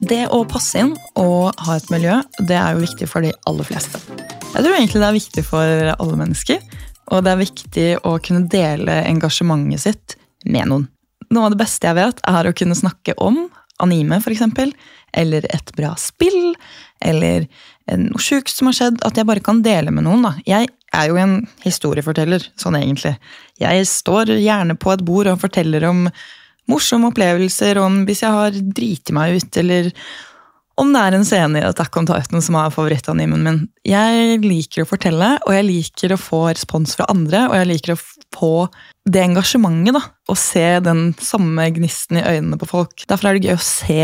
[0.00, 3.66] Det å passe inn og ha et miljø, det er jo viktig for de aller
[3.68, 4.00] fleste.
[4.54, 6.62] Jeg tror egentlig det er viktig for alle mennesker.
[7.10, 10.86] Og det er viktig å kunne dele engasjementet sitt med noen.
[11.30, 13.44] Noe av det beste jeg vet, er å kunne snakke om
[13.82, 14.42] anime, f.eks.
[15.16, 16.54] Eller et bra spill.
[17.02, 17.46] Eller
[17.98, 19.00] noe sjukt som har skjedd.
[19.06, 20.26] At jeg bare kan dele med noen.
[20.26, 20.34] da.
[20.46, 23.16] Jeg er jo en historieforteller, sånn egentlig.
[23.62, 26.06] Jeg står gjerne på et bord og forteller om
[26.70, 29.90] morsomme opplevelser, om hvis jeg har driti meg ut, eller
[30.80, 33.58] om det er en scene i Attack on Titan som er favorittanimen min.
[33.84, 37.94] Jeg liker å fortelle, og jeg liker å få respons fra andre, og jeg liker
[37.94, 38.00] å
[38.36, 38.54] få
[39.10, 40.02] det engasjementet, da.
[40.30, 43.04] Og se den samme gnisten i øynene på folk.
[43.10, 44.00] Derfor er det gøy å se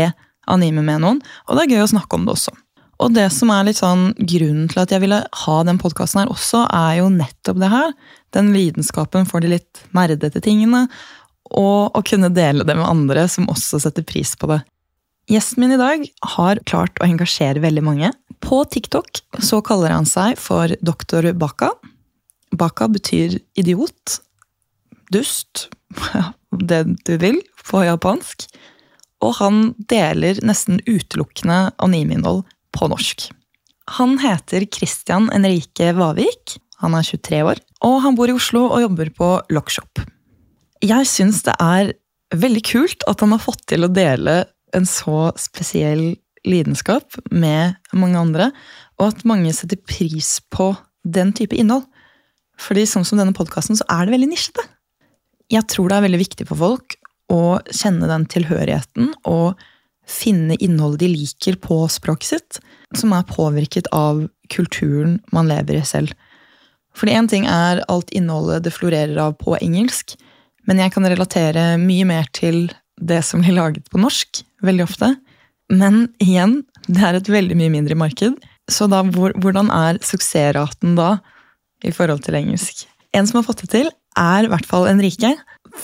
[0.47, 2.53] anime med noen, og det er gøy å snakke om det også.
[2.97, 6.31] Og det som er litt sånn grunnen til at jeg ville ha den podkasten her
[6.33, 7.91] også, er jo nettopp det her.
[8.33, 10.87] Den lidenskapen for de litt merdete tingene,
[11.51, 14.61] og å kunne dele det med andre som også setter pris på det.
[15.27, 18.13] Gjesten min i dag har klart å engasjere veldig mange.
[18.43, 21.73] På TikTok så kaller han seg for doktor Baka.
[22.55, 24.21] Baka betyr idiot.
[25.11, 25.67] Dust.
[26.57, 28.47] Det du vil på japansk.
[29.23, 33.27] Og han deler nesten utelukkende animeinnhold på norsk.
[33.99, 36.57] Han heter Christian Enrique Vavik.
[36.83, 40.03] Han er 23 år, og han bor i Oslo og jobber på Lockshop.
[40.85, 41.93] Jeg syns det er
[42.35, 44.43] veldig kult at han har fått til å dele
[44.75, 48.49] en så spesiell lidenskap med mange andre,
[48.99, 50.73] og at mange setter pris på
[51.07, 51.87] den type innhold.
[52.57, 54.63] Fordi sånn som denne podkasten, så er det veldig nisjete.
[55.53, 56.97] Jeg tror det er veldig viktig for folk
[57.31, 59.59] å kjenne den tilhørigheten og
[60.07, 62.59] finne innholdet de liker på språket sitt,
[62.95, 66.13] som er påvirket av kulturen man lever i selv.
[66.97, 70.15] Fordi én ting er alt innholdet det florerer av på engelsk,
[70.67, 75.13] men jeg kan relatere mye mer til det som blir laget på norsk, veldig ofte.
[75.71, 78.37] Men igjen, det er et veldig mye mindre marked.
[78.71, 81.17] Så da, hvordan er suksessraten da
[81.87, 82.85] i forhold til engelsk?
[83.15, 85.35] En som har fått det til, er i hvert fall Enrique.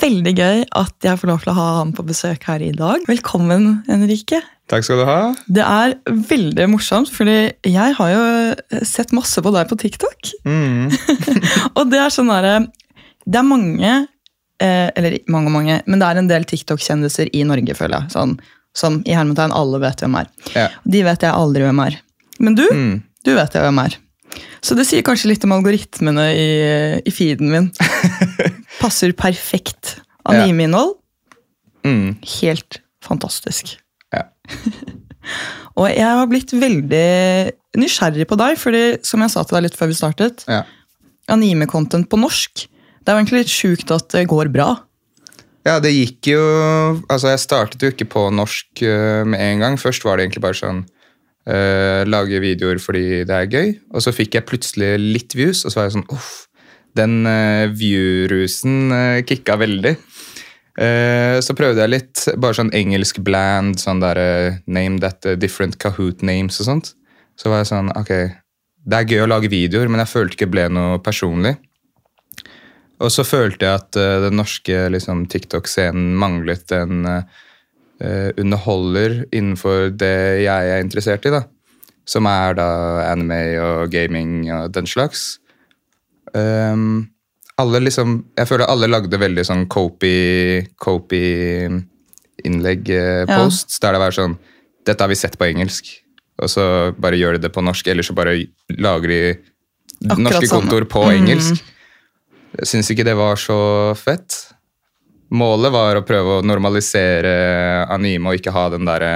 [0.01, 3.03] Veldig gøy at jeg får lov til å ha han på besøk her i dag.
[3.07, 4.41] Velkommen, Enrique.
[4.71, 5.19] Takk skal du ha.
[5.51, 8.23] Det er veldig morsomt, fordi jeg har jo
[8.87, 10.33] sett masse på deg på TikTok.
[10.47, 10.89] Mm.
[11.77, 12.55] og det er sånn derre
[13.23, 13.91] Det er mange
[14.63, 18.13] Eh, eller mange, mange, men det er en del TikTok-kjendiser i Norge, føler jeg.
[18.15, 18.37] Sånn,
[18.77, 20.29] som i hermetegn alle vet hvem er.
[20.55, 20.69] Ja.
[20.95, 21.99] De vet jeg aldri hvem er.
[22.43, 22.95] Men du, mm.
[23.27, 23.99] du vet jeg hvem er.
[24.63, 26.49] Så det sier kanskje litt om algoritmene i,
[27.03, 27.69] i feeden min.
[28.81, 29.97] Passer perfekt.
[30.29, 30.95] Animeinnhold.
[31.83, 32.15] Mm.
[32.39, 33.75] Helt fantastisk.
[34.15, 34.29] Ja.
[35.79, 37.07] og jeg har blitt veldig
[37.83, 40.63] nysgjerrig på deg, fordi som jeg sa til deg litt før vi startet, ja.
[41.33, 42.69] anime-content på norsk
[43.03, 44.71] det er jo egentlig litt sjukt at det går bra.
[45.63, 46.41] Ja, det gikk jo
[47.07, 49.79] Altså, jeg startet jo ikke på norsk uh, med en gang.
[49.79, 53.75] Først var det egentlig bare sånn uh, Lage videoer fordi det er gøy.
[53.95, 56.33] Og så fikk jeg plutselig litt views, og så var jeg sånn Uff.
[56.93, 59.97] Den uh, view-rusen uh, kicka veldig.
[60.73, 64.17] Så prøvde jeg litt bare sånn engelsk bland, sånn der
[64.65, 66.89] name that different Kahoot names og sånt.
[67.37, 70.47] Så var jeg sånn Ok, det er gøy å lage videoer, men jeg følte ikke
[70.47, 71.53] det ble noe personlig.
[73.03, 77.23] Og så følte jeg at uh, den norske liksom, TikTok-scenen manglet en uh,
[78.39, 81.33] underholder innenfor det jeg er interessert i.
[81.33, 81.43] da.
[82.07, 82.67] Som er da
[83.11, 85.37] anime og gaming og den slags.
[86.33, 87.09] Um,
[87.61, 90.15] alle liksom, Jeg føler alle lagde veldig sånn copy,
[92.43, 93.85] innlegg uh, posts, ja.
[93.85, 94.39] der det var sånn
[94.83, 95.93] Dette har vi sett på engelsk,
[96.43, 96.63] og så
[96.99, 97.87] bare gjør de det på norsk.
[97.87, 98.33] Eller så bare
[98.73, 99.21] lager de
[100.03, 101.13] Akkurat norske kontoer på mm.
[101.13, 101.61] engelsk.
[102.59, 103.57] Jeg syns ikke det var så
[103.97, 104.35] fett.
[105.33, 109.13] Målet var å prøve å normalisere anime og ikke ha den derre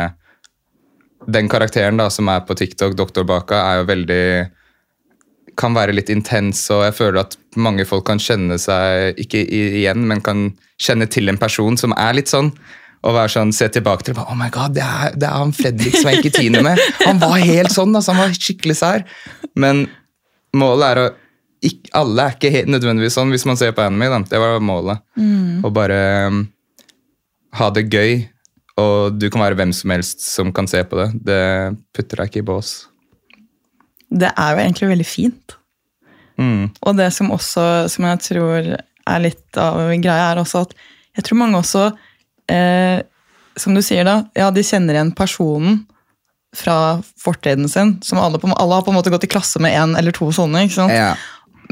[1.28, 4.24] Den karakteren da som er på TikTok, Doktor Baka, er jo veldig
[5.59, 10.08] Kan være litt intens, og jeg føler at mange folk kan kjenne seg Ikke igjen,
[10.09, 10.50] men kan
[10.81, 12.52] kjenne til en person som er litt sånn.
[13.06, 15.96] Og være sånn, se tilbake til oh my god, det er, det er han Fredrik
[15.96, 16.82] som jeg gikk i tiende med.
[17.06, 19.06] Han var helt sånn, altså, han var skikkelig sær.
[19.58, 19.85] Men
[20.58, 21.08] målet er å
[21.67, 24.09] ikke, alle er ikke helt nødvendigvis sånn hvis man ser på anime.
[24.14, 24.22] Da.
[24.31, 25.03] Det var målet.
[25.19, 25.61] Mm.
[25.66, 25.99] Å bare
[26.31, 26.41] um,
[27.59, 28.19] ha det gøy,
[28.81, 31.09] og du kan være hvem som helst som kan se på det.
[31.28, 31.41] Det
[31.97, 32.75] putter deg ikke i bås.
[34.08, 35.58] Det er jo egentlig veldig fint.
[36.37, 36.69] Mm.
[36.85, 40.75] Og det som også, som jeg tror er litt av greia, er også at
[41.17, 41.87] jeg tror mange også
[42.53, 42.99] eh,
[43.58, 44.20] Som du sier, da.
[44.37, 45.79] Ja, de kjenner igjen personen
[46.55, 47.97] fra fortiden sin.
[48.05, 50.29] som alle, på, alle har på en måte gått i klasse med én eller to
[50.34, 50.63] sånne.
[50.66, 50.93] ikke sant?
[50.93, 51.16] Ja.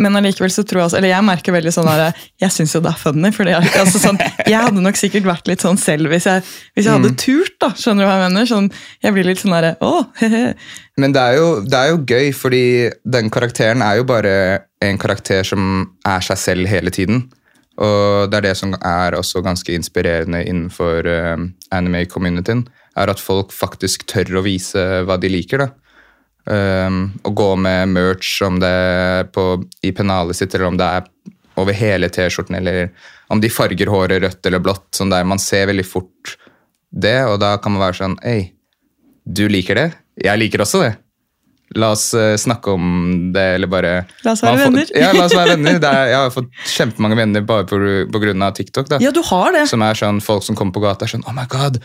[0.02, 2.82] Men allikevel så tror jeg også, eller jeg merker veldig sånn der, jeg syns jo
[2.84, 3.32] det er funny.
[3.36, 6.44] fordi jeg, altså sånn, jeg hadde nok sikkert vært litt sånn selv hvis jeg,
[6.76, 7.56] hvis jeg hadde turt.
[7.64, 8.50] da, Skjønner du hva jeg mener?
[8.50, 8.70] Sånn,
[9.06, 10.44] jeg blir litt sånn derre Å, he-he.
[11.02, 12.66] Men det er, jo, det er jo gøy, fordi
[13.18, 14.36] den karakteren er jo bare
[14.84, 17.26] en karakter som er seg selv hele tiden.
[17.76, 22.64] Og det er det som er også ganske inspirerende innenfor uh, anime-communityen.
[22.96, 25.66] Er at folk faktisk tør å vise hva de liker.
[25.66, 25.85] da.
[26.46, 29.46] Um, å gå med merch, om det er på,
[29.82, 31.08] i pennalet sitt, eller om det er
[31.58, 32.92] over hele T-skjorten, eller
[33.34, 34.86] om de farger håret rødt eller blått.
[34.94, 36.36] sånn der Man ser veldig fort
[36.94, 38.52] det, og da kan man være sånn Hei,
[39.26, 39.88] du liker det?
[40.22, 40.94] Jeg liker også det.
[41.76, 43.94] La oss eh, snakke om det, eller bare
[44.24, 44.92] La oss være får- venner.
[45.02, 45.80] Ja, la oss være venner.
[45.82, 47.80] Det er, jeg har fått kjempemange venner bare på,
[48.14, 48.88] på grunn av TikTok.
[48.94, 49.00] da.
[49.02, 49.66] Ja, du har det.
[49.74, 51.82] Som er sånn folk som kommer på gata er sånn Oh my god,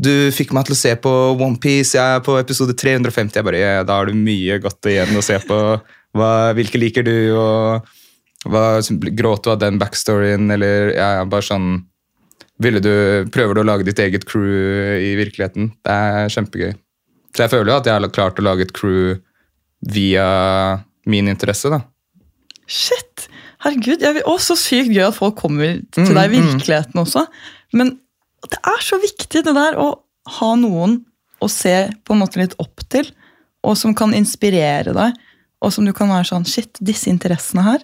[0.00, 1.96] du fikk meg til å se på OnePiece.
[1.98, 3.36] Jeg er på episode 350.
[3.36, 5.58] Jeg bare, ja, Da har du mye godt igjen å se på.
[6.16, 8.80] Hva, hvilke liker du, og hva,
[9.14, 11.68] gråt du av den backstoryen, eller ja, bare sånn
[12.60, 12.90] ville du,
[13.32, 14.48] Prøver du å lage ditt eget crew
[15.00, 15.70] i virkeligheten?
[15.84, 16.72] Det er kjempegøy.
[17.36, 19.14] Så jeg føler jo at jeg har klart å lage et crew
[19.94, 20.26] via
[21.08, 21.70] min interesse.
[21.72, 21.82] da.
[22.66, 23.28] Shit!
[23.60, 26.46] Herregud, jeg vil, å, Så sykt gøy at folk kommer til Mm, deg i mm.
[26.54, 27.26] virkeligheten også.
[27.76, 27.98] Men
[28.48, 29.90] det er så viktig det der å
[30.38, 31.00] ha noen
[31.40, 33.08] å se på en måte litt opp til,
[33.64, 35.16] og som kan inspirere deg,
[35.60, 37.82] og som du kan være sånn Shit, disse interessene her.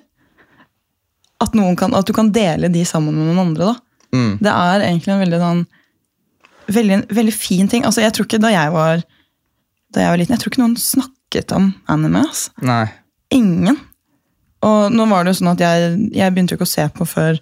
[1.45, 3.75] At, kan, at du kan dele de sammen med noen andre.
[3.75, 4.17] da.
[4.17, 4.31] Mm.
[4.41, 5.67] Det er egentlig en veldig sånn
[6.73, 7.85] veldig, veldig fin ting.
[7.85, 9.05] Altså, jeg tror ikke da jeg var
[9.95, 12.25] da jeg var liten, jeg tror ikke noen snakket om anime.
[12.27, 12.53] Altså.
[13.35, 13.79] Ingen.
[14.67, 17.07] Og nå var det jo sånn at jeg, jeg begynte jo ikke å se på
[17.09, 17.39] før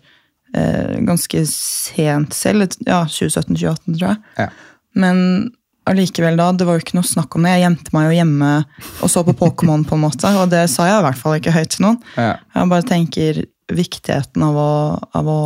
[0.55, 2.67] eh, ganske sent selv.
[2.87, 4.19] Ja, 2017-2018, tror jeg.
[4.39, 4.49] Ja.
[4.95, 5.21] Men
[5.91, 7.57] allikevel da, det var jo ikke noe snakk om det.
[7.59, 8.53] Jeg gjemte meg jo hjemme
[9.05, 11.53] og så på Pokémon, på en måte, og det sa jeg i hvert fall ikke
[11.55, 11.99] høyt til noen.
[12.17, 12.31] Ja.
[12.57, 13.43] Jeg bare tenker
[13.75, 14.71] viktigheten av å,
[15.21, 15.41] av å,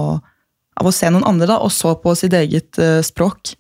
[0.78, 3.55] av å se noen andre, da, og så på sitt eget uh, språk.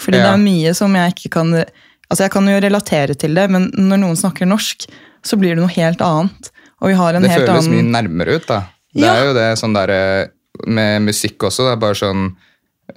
[0.00, 1.54] Fordi det er mye som jeg ikke kan
[2.10, 4.82] Altså, jeg kan jo relatere til det, men når noen snakker norsk,
[5.22, 6.48] så blir det noe helt annet.
[6.82, 8.56] Og vi har en Det helt føles mye nærmere ut, da.
[8.90, 9.12] Det Ja.
[9.14, 10.00] er jo det sånn derre
[10.66, 12.24] Med musikk også, det er bare sånn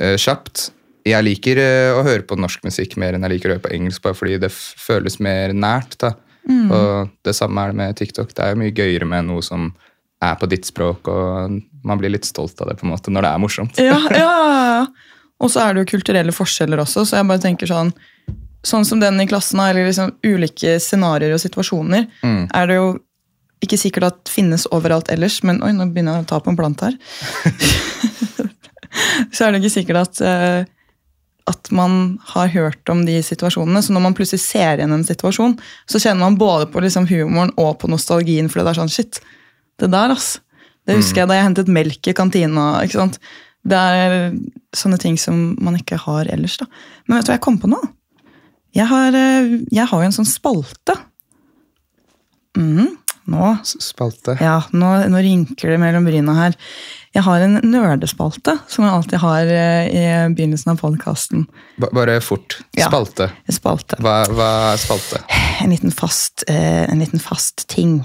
[0.01, 0.71] uh, kjapt.
[1.07, 3.73] Jeg liker uh, å høre på norsk musikk mer enn jeg liker å høre på
[3.75, 5.97] engelsk, bare fordi det føles mer nært.
[6.03, 6.13] da.
[6.49, 6.71] Mm.
[6.75, 8.33] Og det samme er det med TikTok.
[8.35, 9.69] Det er jo mye gøyere med noe som
[10.23, 13.25] er på ditt språk, og man blir litt stolt av det på en måte når
[13.27, 13.79] det er morsomt.
[13.79, 14.85] Ja, ja.
[15.43, 17.93] Og så er det jo kulturelle forskjeller også, så jeg bare tenker sånn
[18.63, 22.45] Sånn som den i klassen, eller liksom ulike scenarioer og situasjoner, Mm.
[22.47, 22.85] er det jo
[23.63, 26.59] ikke sikkert at finnes overalt ellers, men oi, nå begynner jeg å ta på en
[26.59, 26.97] plant her.
[29.33, 30.65] så er det ikke sikkert at, eh,
[31.49, 33.83] at man har hørt om de situasjonene.
[33.83, 35.55] Så når man plutselig ser igjen en situasjon,
[35.89, 39.21] så kjenner man både på liksom humoren og på nostalgien, for det er sånn shit,
[39.81, 40.35] det der, ass.
[40.83, 42.67] Det husker jeg da jeg hentet melk i kantina.
[42.83, 43.19] ikke sant?
[43.63, 44.33] Det er
[44.75, 46.57] sånne ting som man ikke har ellers.
[46.59, 46.67] da.
[47.07, 47.79] Men vet du hva jeg kom på nå?
[48.75, 50.97] Jeg har, eh, jeg har jo en sånn spalte.
[52.57, 52.97] Mhm,
[53.29, 54.37] nå Spalte.
[54.41, 56.57] ja, nå, nå rynker det mellom bryna her.
[57.13, 61.45] Jeg har en nerdespalte som jeg alltid har eh, i begynnelsen av podkasten.
[61.83, 62.57] Bare fort.
[62.73, 62.89] Ja.
[62.89, 63.29] Spalte.
[63.53, 63.99] Spalte.
[64.01, 65.21] Hva, hva er spalte?
[65.61, 68.01] En liten fast, eh, en liten fast ting.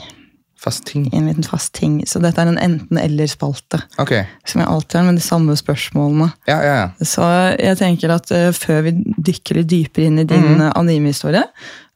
[0.58, 1.08] Fast ting.
[1.14, 2.00] En liten fast ting.
[2.06, 3.78] Så dette er en enten-eller-spalte.
[4.02, 4.26] Okay.
[4.44, 6.32] Som jeg alltid har med de samme spørsmålene.
[6.50, 7.06] Ja, ja, ja.
[7.06, 7.24] Så
[7.54, 8.96] jeg tenker at eh, før vi
[9.30, 10.72] dykker litt dypere inn i din mm -hmm.
[10.74, 11.44] anime-historie,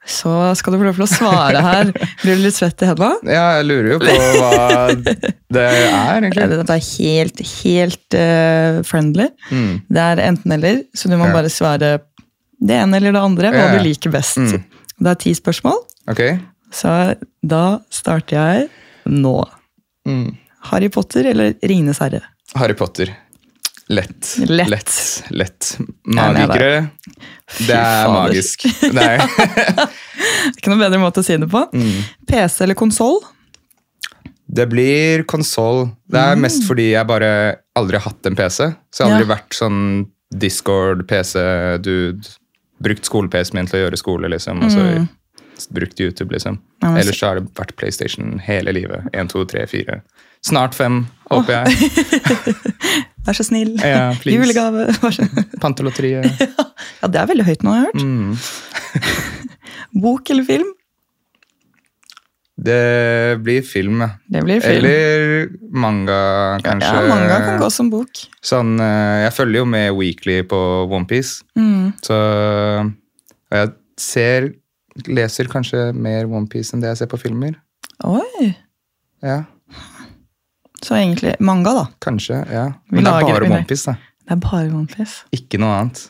[0.06, 1.90] så skal du få lov til å svare her.
[2.23, 3.21] Blir du litt svett i hendene?
[3.30, 6.49] Ja, jeg lurer jo på hva det er, egentlig.
[6.56, 9.28] Dette er helt, helt uh, friendly.
[9.52, 9.73] Mm.
[9.87, 11.37] Det er enten-eller, så du må Ja.
[11.37, 11.92] bare svare
[12.62, 14.38] det ene eller det andre, hva Ja, du liker best.
[14.38, 14.64] Mm.
[15.02, 15.78] Det er ti spørsmål,
[16.11, 16.21] Ok.
[16.75, 18.68] så da starter jeg
[19.06, 19.37] nå.
[20.06, 20.37] Mm.
[20.71, 22.21] Harry Potter eller Ringenes herre?
[22.54, 23.11] Harry Potter.
[23.92, 24.28] Lett.
[24.49, 24.70] Lett.
[24.72, 24.94] Lett.
[25.37, 25.68] Lett.
[25.76, 26.90] Er Magikere.
[27.66, 28.64] Det er magisk.
[28.96, 29.22] Det er.
[30.56, 31.64] Ikke noe bedre måte å si det på.
[31.76, 31.99] Mm.
[32.30, 33.18] PC eller konsoll?
[34.52, 35.87] Det blir konsoll.
[36.08, 37.28] Det er mest fordi jeg bare
[37.78, 38.70] aldri har hatt en PC.
[38.92, 39.34] Så jeg har aldri Ja.
[39.37, 39.80] vært sånn
[40.42, 42.28] Discord-PC-dude.
[42.82, 44.62] Brukt skole-PC-en min til å gjøre skole, liksom.
[44.66, 46.56] Og så brukt YouTube, liksom.
[46.82, 49.04] Ellers så har det vært PlayStation hele livet.
[49.14, 50.00] 1, 2, 3, 4.
[50.42, 51.90] Snart fem, håper jeg.
[53.26, 53.76] Vær så snill.
[53.78, 54.11] Ja.
[54.26, 54.88] Julegave.
[55.62, 56.30] Pantelotteriet.
[57.02, 58.02] Ja, det er veldig høyt nå, har jeg hørt.
[58.06, 59.96] Mm.
[60.02, 60.68] Bok eller film?
[62.62, 64.08] Det blir film, ja.
[64.30, 64.87] Det blir film.
[64.87, 65.49] Eller
[65.82, 66.18] manga,
[66.62, 66.92] kanskje.
[66.94, 68.22] ja, manga kan gå som bok.
[68.44, 71.42] Sånn, eh, jeg følger jo med weekly på OnePiece.
[71.58, 71.90] Mm.
[72.06, 72.18] Så
[73.52, 74.50] og jeg ser
[75.08, 77.54] Leser kanskje mer OnePiece enn det jeg ser på filmer.
[78.04, 78.50] Oi.
[79.25, 79.38] Ja.
[80.83, 81.85] Så egentlig manga, da.
[82.03, 82.65] Kanskje, ja.
[82.91, 83.95] Men det er bare Onepiece, da.
[84.23, 85.25] Det er bare OnePiece.
[85.37, 86.01] Ikke noe annet.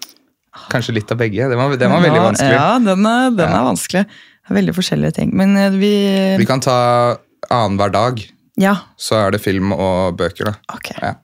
[0.73, 1.49] Kanskje litt av begge.
[1.49, 2.57] Det var, det var veldig vanskelig.
[2.57, 3.59] Ja, den er, den Ja.
[3.61, 4.03] er vanskelig.
[4.43, 5.31] Det er veldig forskjellige ting.
[5.37, 5.93] Men eh, vi
[6.41, 7.17] Vi kan ta
[7.51, 8.23] annenhver dag,
[8.61, 10.55] Ja, så er det film og bøker, da.
[10.75, 10.91] ok.
[11.01, 11.15] Ja.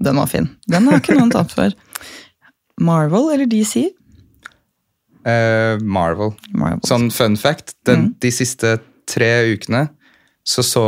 [0.00, 0.48] Den var fin.
[0.70, 1.72] Den har ikke noen tatt før.
[2.80, 3.88] Marvel eller DC?
[5.26, 6.32] Uh, Marvel.
[6.54, 6.80] Marvel.
[6.86, 8.78] Sånn fun fact, den, de siste
[9.10, 9.88] tre ukene
[10.48, 10.84] så så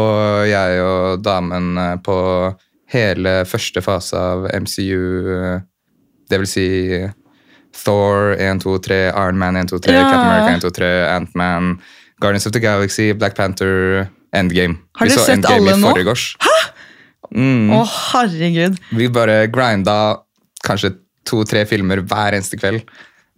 [0.49, 2.17] jeg og damen eh, på
[2.91, 5.01] hele første fase av MCU,
[5.37, 5.59] eh,
[6.31, 6.69] det vil si
[7.77, 10.07] Thor 1, 2, 3, Iron Man 1, 2, 3, Ja.
[10.07, 11.75] Captain America 1, 2, 3, Ant-Man,
[12.21, 14.79] Guardians of the Galaxy, Black Panther, Endgame.
[14.99, 16.17] Har dere sett Endgame alle nå?
[16.47, 16.57] Hæ?!
[17.31, 17.71] Mm.
[17.77, 18.81] Å, herregud.
[18.97, 19.95] Vi bare grinda
[20.67, 20.97] kanskje
[21.29, 22.83] to-tre filmer hver eneste kveld.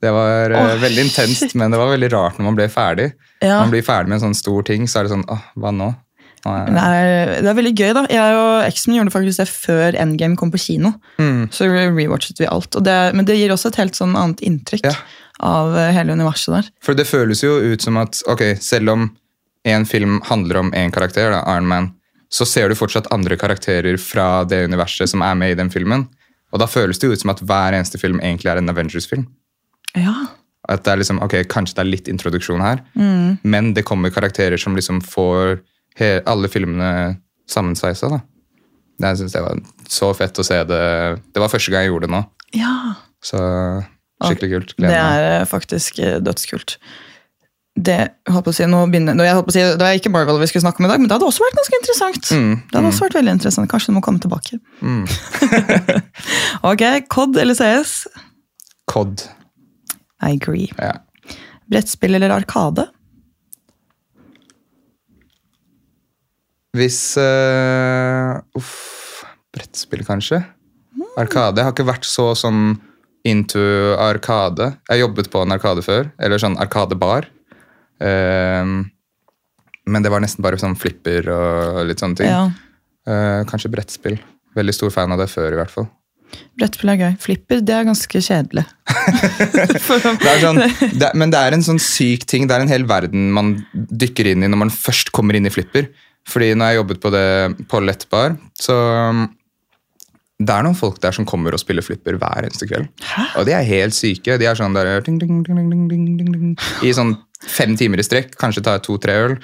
[0.02, 1.54] Det var oh, veldig intenst, shit.
[1.58, 3.12] men det var veldig rart når man ble ferdig.
[3.42, 3.60] Ja.
[3.60, 5.92] Man blir ferdig med en sånn stor ting, så er det sånn åh, hva nå?
[6.42, 8.02] Det er, det er veldig gøy, da.
[8.10, 10.90] Jeg og eksen gjorde faktisk det før Endgame kom på kino.
[11.22, 11.44] Mm.
[11.54, 12.74] Så rewatchet vi alt.
[12.82, 14.94] Det, men det gir også et helt sånn annet inntrykk Ja.
[15.46, 16.70] av eh, hele universet der.
[16.82, 19.08] For det føles jo ut som at ok, selv om
[19.64, 21.92] en film handler om én karakter, da, Iron Man,
[22.32, 26.08] så ser du fortsatt andre karakterer fra det universet som er med i den filmen.
[26.52, 29.28] Og da føles det jo ut som at hver eneste film egentlig er en Avengers-film.
[29.94, 30.14] Ja.
[30.68, 32.82] At det er liksom, ok, Kanskje det er litt introduksjon her,
[33.42, 35.60] men det kommer karakterer som liksom får
[36.00, 37.18] alle filmene
[37.50, 38.08] sammensveisa.
[38.08, 38.20] da.
[39.02, 39.58] Jeg synes det var
[39.88, 40.82] så fett å se det.
[41.34, 42.22] Det var første gang jeg gjorde det nå.
[42.58, 42.74] ja.
[43.22, 43.38] Så
[44.22, 44.70] skikkelig kult.
[44.74, 45.20] Det Gleder meg.
[45.22, 46.76] er eh, faktisk eh, dødskult.
[47.78, 47.96] Det,
[48.28, 50.40] holdt på å si, nå begynner, jeg holdt på å si, det var ikke Marvel
[50.42, 52.30] vi skulle snakke om i dag, men det hadde også vært ganske interessant.
[52.34, 53.70] Mm, Det hadde også vært veldig interessant.
[53.70, 54.58] Kanskje du må komme tilbake.
[54.82, 55.06] Mm.
[56.72, 56.82] ok,
[57.14, 57.94] COD eller CS?
[58.90, 59.24] COD.
[60.22, 60.68] I agree.
[60.78, 60.96] Ja.
[61.70, 62.88] Brettspill eller Arkade?
[66.76, 68.72] Hvis uh, Uff.
[69.52, 70.38] Brettspill, kanskje?
[71.20, 71.60] Arkade.
[71.60, 72.78] Jeg har ikke vært så sånn
[73.28, 73.60] into
[74.00, 74.70] arkade.
[74.88, 77.28] Jeg har jobbet på en arkade før, eller sånn arkadebar.
[78.00, 78.80] Uh,
[79.84, 82.30] men det var nesten bare sånn flipper og litt sånne ting.
[82.32, 82.46] Ja,
[83.02, 84.14] Uh, kanskje brettspill.
[84.54, 85.88] Veldig stor fan av det før, i hvert fall.
[86.54, 87.16] brettspill er gøy.
[87.18, 88.62] Flipper, det er ganske kjedelig.
[90.22, 90.60] Det sånn,
[91.00, 92.46] det, men det er en sånn syk ting.
[92.46, 95.52] Det er en hel verden man dykker inn i når man først kommer inn i
[95.52, 95.88] flipper.
[96.28, 97.28] Fordi når jeg jobbet på det
[97.70, 98.76] på Lettbar, så
[99.10, 99.24] um,
[100.42, 102.88] Det er noen folk der som kommer og spiller flipper hver eneste kveld.
[103.06, 103.26] Hæ?
[103.40, 104.38] Og de er helt syke.
[104.38, 107.14] De er sånn der ding, ding, ding, ding, ding, ding, ding, I sånn
[107.46, 108.34] fem timer i strekk.
[108.40, 109.36] Kanskje tar to-tre øl.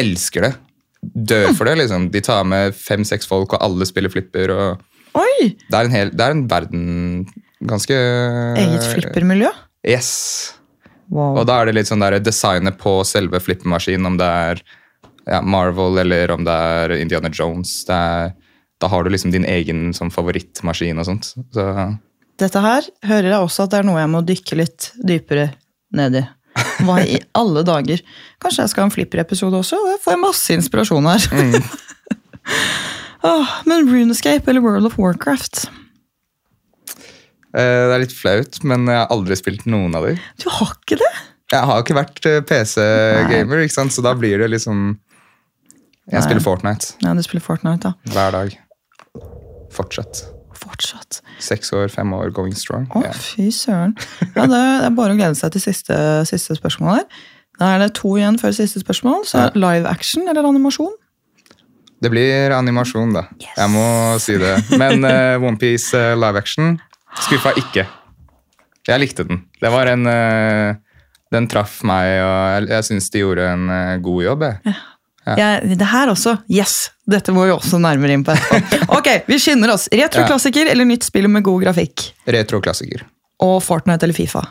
[0.00, 0.52] Elsker det.
[1.00, 2.08] Dør for det, liksom.
[2.12, 4.52] De tar med fem-seks folk, og alle spiller flipper.
[4.54, 5.54] og Oi!
[5.66, 6.82] Det er en, hel, det er en verden
[7.70, 7.96] ganske
[8.60, 9.50] Eget flippermiljø.
[9.86, 10.10] Yes.
[11.10, 11.40] Wow.
[11.40, 14.62] Og da er det litt sånn der designet på selve flippermaskinen, om det er
[15.26, 17.72] ja, Marvel eller om det er Indiana Jones.
[17.90, 18.32] Er,
[18.80, 21.32] da har du liksom din egen sånn, favorittmaskin og sånt.
[21.54, 21.66] Så
[22.40, 25.50] Dette her hører jeg også at det er noe jeg må dykke litt dypere
[25.96, 26.24] ned i.
[26.86, 28.00] Hva i alle dager?
[28.42, 29.78] Kanskje jeg skal ha en flipper-episode også?
[29.86, 31.26] Da får jeg masse inspirasjon her.
[33.28, 35.66] Åh, men Runescape eller World of Warcraft?
[37.52, 40.20] eh, det er litt flaut, men jeg har aldri spilt noen av dem.
[40.40, 41.10] Du har ikke det?
[41.50, 43.94] Jeg har ikke vært eh, PC-gamer, ikke sant?
[43.94, 44.94] så da blir det liksom
[46.10, 48.12] Jeg spiller Fortnite Ja, du spiller Fortnite, da.
[48.12, 48.56] hver dag.
[49.70, 50.24] Fortsatt.
[50.60, 51.20] Fortsatt.
[51.40, 52.86] Seks år, fem år, going strong.
[52.94, 53.12] Å, Ja.
[53.12, 53.94] fy søren.
[54.36, 55.96] Ja, det er bare å glede seg til siste,
[56.28, 57.04] siste spørsmål her.
[57.60, 59.24] Da er det to igjen før siste spørsmål.
[59.28, 60.92] Så live action eller animasjon?
[62.02, 63.26] Det blir animasjon, da.
[63.56, 64.54] Jeg må si det.
[64.80, 66.78] Men uh, Onepiece uh, live action
[67.20, 67.86] skuffa ikke.
[68.88, 69.42] Jeg likte den.
[69.60, 70.74] Det var en uh,
[71.30, 74.42] Den traff meg, og jeg, jeg syns de gjorde en uh, god jobb.
[74.64, 74.74] Jeg.
[75.26, 76.36] Jeg, det her også.
[76.50, 76.90] Yes!
[77.10, 78.34] Dette må vi også nærmere inn på.
[78.96, 79.88] Ok, vi skynder oss.
[79.92, 82.08] Retroklassiker eller nytt spill med god grafikk?
[82.30, 83.04] Retroklassiker.
[83.44, 84.42] Og Fortnite eller Fifa?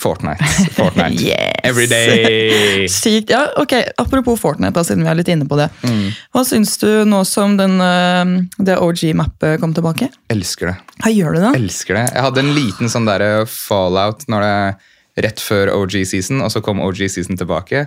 [0.00, 0.44] Fortnite.
[0.78, 1.22] Fortnite.
[1.22, 1.60] Yes.
[1.64, 2.86] Every day.
[2.92, 3.30] Sykt.
[3.30, 3.74] Ja, ok.
[4.00, 5.68] Apropos Fortnite, da, siden vi er litt inne på det.
[5.84, 6.06] Mm.
[6.32, 8.32] Hva syns du nå som den, eh,
[8.64, 10.08] det OG-mappet kom tilbake?
[10.32, 10.76] Elsker det.
[11.02, 11.52] Hva gjør du da?
[11.58, 12.06] Elsker det.
[12.14, 16.80] Jeg hadde en liten sånn der fallout når det rett før OG-season, og så kom
[16.80, 17.84] OG-season tilbake.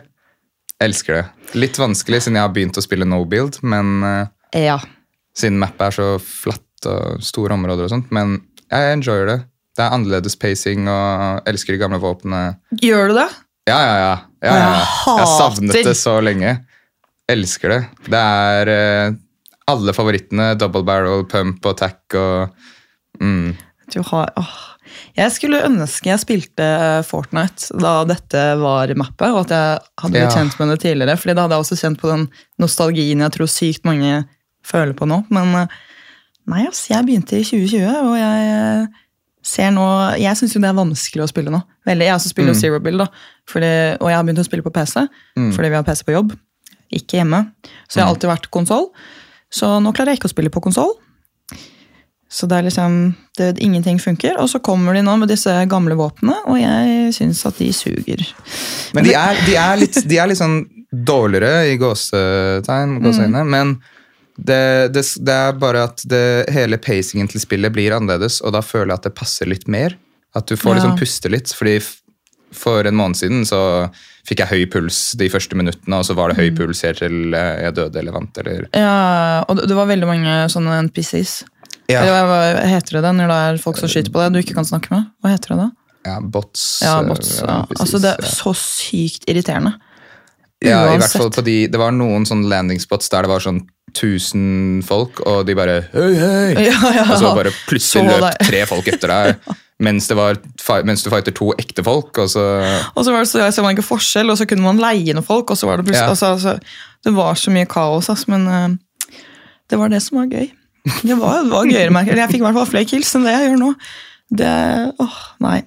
[0.84, 1.26] Elsker det.
[1.56, 4.80] Litt vanskelig siden jeg har begynt å spille no build, men eh, Ja.
[5.38, 8.12] siden mappet er så flatt og store områder og sånt.
[8.14, 8.40] Men
[8.70, 9.40] jeg enjoyer det.
[9.76, 12.58] Det er annerledes pacing og elsker de gamle våpnene.
[12.80, 13.28] Gjør du det?
[13.68, 14.16] Ja, ja, ja.
[14.46, 14.72] ja, ja.
[14.72, 16.54] Jeg Jeg har savnet det så lenge.
[17.32, 17.82] Elsker det.
[18.06, 19.16] Det er eh,
[19.72, 20.54] alle favorittene.
[20.60, 22.54] Double barrel, pump og tack og
[23.20, 23.56] mm.
[24.12, 24.56] Har, åh.
[25.18, 26.66] Jeg skulle ønske jeg spilte
[27.08, 30.36] Fortnite da dette var mappet, og at jeg hadde blitt Ja.
[30.36, 31.18] kjent med det tidligere.
[31.18, 32.28] fordi da hadde jeg også kjent på den
[32.62, 34.26] nostalgien jeg tror sykt mange
[34.66, 35.24] føler på nå.
[35.30, 35.68] Men eh,
[36.48, 38.88] nei, ass, jeg begynte i 2020, og jeg eh,
[39.46, 39.86] ser nå
[40.18, 41.62] Jeg syns jo det er vanskelig å spille nå.
[41.86, 42.06] Veldig.
[42.10, 42.60] Jeg også spiller mm.
[42.62, 43.08] Zero Bill, da.
[43.50, 45.06] Fordi, og jeg har begynt å spille på PC,
[45.54, 46.34] fordi vi har PC på jobb.
[46.94, 47.44] Ikke hjemme.
[47.88, 48.88] Så jeg har alltid vært konsoll.
[49.54, 50.96] Så nå klarer jeg ikke å spille på konsoll.
[52.36, 52.96] Så det er liksom
[53.40, 54.36] det, Ingenting funker.
[54.44, 58.24] Og så kommer de nå med disse gamle våpnene, og jeg syns at de suger.
[58.96, 60.58] Men de er, de er, litt, de er litt sånn
[60.92, 63.76] dårligere i gåsetegn, gåseøyne, men
[64.36, 68.62] det, det, det er bare at det, hele pacingen til spillet blir annerledes, og da
[68.64, 69.96] føler jeg at det passer litt mer.
[70.36, 70.82] At du får Ja.
[70.82, 71.54] liksom puste litt.
[71.56, 71.80] fordi
[72.56, 73.90] for en måned siden så
[74.28, 77.34] fikk jeg høy puls de første minuttene, og så var det høy puls helt til
[77.36, 78.38] eh, jeg døde eller vant.
[78.42, 81.44] Eller, Ja, og det det var veldig mange sånne NPCs.
[81.92, 84.40] Ja, Eller hva heter det da, når det er folk som skyter på deg du
[84.42, 85.12] ikke kan snakke med?
[85.22, 85.72] Hva heter det da?
[86.06, 86.64] ja, bots.
[86.86, 87.40] Ja, bots.
[87.42, 87.66] Ja.
[87.80, 89.76] Altså, det er så sykt irriterende.
[90.64, 93.60] Ja, i hvert fall på de, Det var noen sånne landingspots der det var sånn
[93.92, 96.64] 1000 folk, og de bare Hei, hei!
[96.70, 97.04] Ja, ja.
[97.10, 99.52] Og så bare plutselig Så løp tre folk etter deg
[99.86, 100.40] mens, det var,
[100.88, 102.46] mens du fighter to ekte folk, og så
[102.96, 105.28] Og så var det så, så man ikke forskjell, og så kunne man leie noen
[105.28, 106.16] folk, og så var det plutselig Ja.
[106.16, 106.56] altså, altså,
[107.04, 109.20] Det var så mye kaos, ass, men uh,
[109.70, 110.48] det var det som var gøy.
[111.08, 112.30] Det var, det var gøyere, merker jeg.
[112.34, 113.72] Fikk i hvert fall flere kills enn det jeg gjør nå.
[114.38, 114.52] Det,
[115.02, 115.58] åh, nei.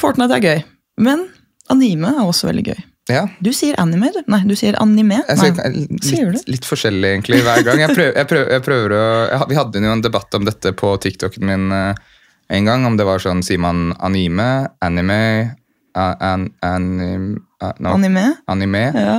[0.00, 0.62] Fortnite er gøy.
[1.04, 1.26] Men
[1.72, 2.82] anime er også veldig gøy.
[3.12, 3.26] Ja.
[3.44, 4.22] Du sier anime, du.
[4.32, 5.18] Nei, du sier anime.
[5.28, 5.48] Nei.
[5.74, 6.38] litt, Sier du?
[6.38, 7.82] litt, litt forskjellig, egentlig, hver gang.
[7.84, 10.72] Jeg prøver, jeg prøver, jeg prøver å jeg, Vi hadde jo en debatt om dette
[10.80, 12.00] på TikToken min eh,
[12.56, 14.48] en gang, om det var sånn Sier man anime,
[14.84, 15.20] anime,
[15.94, 16.88] an, an, an,
[17.78, 18.24] no, Anime?
[18.50, 18.84] anime?
[18.96, 19.18] Ja.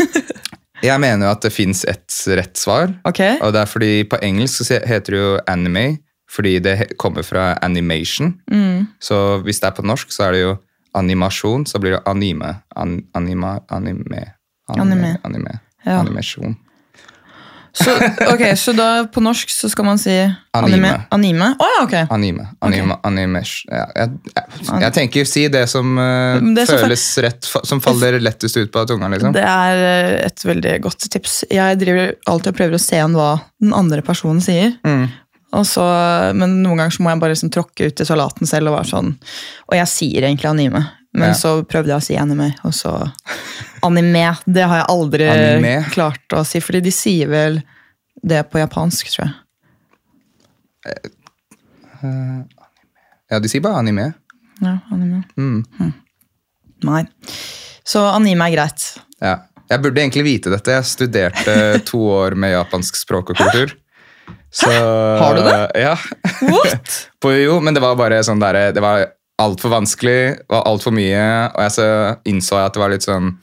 [0.84, 2.92] Jeg mener jo at det fins ett rett svar.
[3.08, 3.38] Okay.
[3.40, 5.86] Og det er fordi På engelsk så heter det jo anime,
[6.30, 8.34] fordi det kommer fra animation.
[8.50, 8.86] Mm.
[9.00, 10.56] Så hvis det er på norsk, så er det jo
[10.96, 12.54] animasjon, så blir det anime.
[12.76, 14.24] An, anima, anime.
[14.68, 15.16] Anime.
[15.24, 15.58] anime.
[15.86, 16.00] Ja.
[16.00, 16.56] Animasjon.
[17.76, 17.92] Så,
[18.32, 20.14] ok, så da på norsk så skal man si
[20.56, 20.92] anime?
[21.12, 21.50] Anime.
[21.60, 21.96] Å oh, ja, ok.
[22.14, 22.46] Anime.
[22.64, 23.68] anime animation.
[23.68, 28.16] Ja, jeg, jeg, jeg tenker si det som uh, det føles føles rett, som faller
[28.22, 29.10] lettest ut på tunga.
[29.12, 29.36] liksom.
[29.36, 31.42] Det er eh, et veldig godt tips.
[31.52, 34.72] Jeg driver alltid og prøver å se an hva den andre personen sier.
[34.86, 35.06] Mm.
[35.64, 35.84] Så,
[36.36, 38.90] men noen ganger så må jeg bare liksom tråkke ut i salaten selv og være
[38.90, 39.12] sånn
[39.70, 40.82] Og jeg sier egentlig anime,
[41.16, 41.36] men Ja.
[41.38, 42.92] så prøvde jeg å si anime, og så
[43.86, 45.78] Anime, det har jeg aldri Anime?
[45.94, 47.60] klart å si, fordi de sier vel
[48.26, 49.34] det på japansk, tror jeg.
[53.30, 54.12] Ja, de sier bare anime.
[54.60, 55.22] Ja, anime.
[55.36, 55.64] Mm.
[55.78, 55.92] Hm.
[56.86, 57.02] Nei.
[57.86, 58.86] Så anime er greit.
[59.22, 59.36] Ja.
[59.66, 60.76] Jeg burde egentlig vite dette.
[60.76, 61.56] Jeg studerte
[61.90, 63.74] to år med japansk språk og kultur.
[64.50, 65.58] Så, Har du det?
[65.82, 65.96] Ja.
[66.46, 66.92] What?
[67.22, 69.04] På, jo, men det var bare sånn der, Det var
[69.42, 71.88] altfor vanskelig, var altfor mye, og jeg så
[72.30, 73.34] innså jeg at det var litt sånn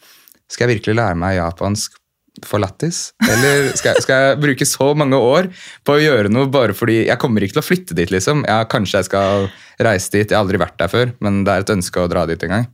[0.49, 1.99] Skal jeg virkelig lære meg japansk
[2.41, 3.11] for lættis?
[3.21, 5.51] Eller skal, jeg- skal jeg bruke så mange år
[5.85, 8.41] på å gjøre noe bare fordi Jeg kommer ikke til å flytte dit, liksom.
[8.49, 10.27] Ja, kanskje jeg skal reise dit.
[10.31, 12.49] Jeg har aldri vært der før, men det er et ønske å dra dit en
[12.49, 12.67] gang.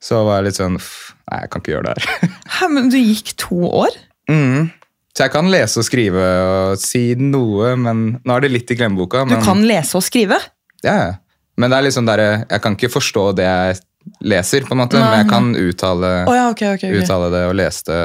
[0.00, 2.30] Så var jeg litt sånn "Pff, Nei, jeg kan ikke gjøre det her.
[2.60, 3.90] Hæ, men du gikk to år?
[4.30, 4.70] Mm.
[5.16, 8.76] Så jeg kan lese og skrive og si noe, men nå er det litt i
[8.78, 9.24] glemmeboka.
[9.26, 10.38] Du kan lese og skrive?
[10.84, 11.12] ja, ja.
[11.58, 13.78] men det er liksom der, jeg kan ikke forstå det jeg
[14.22, 17.00] leser, på en måte, Nei, men jeg kan uttale, oh, ja, okay, okay, okay.
[17.02, 18.00] uttale det og lese det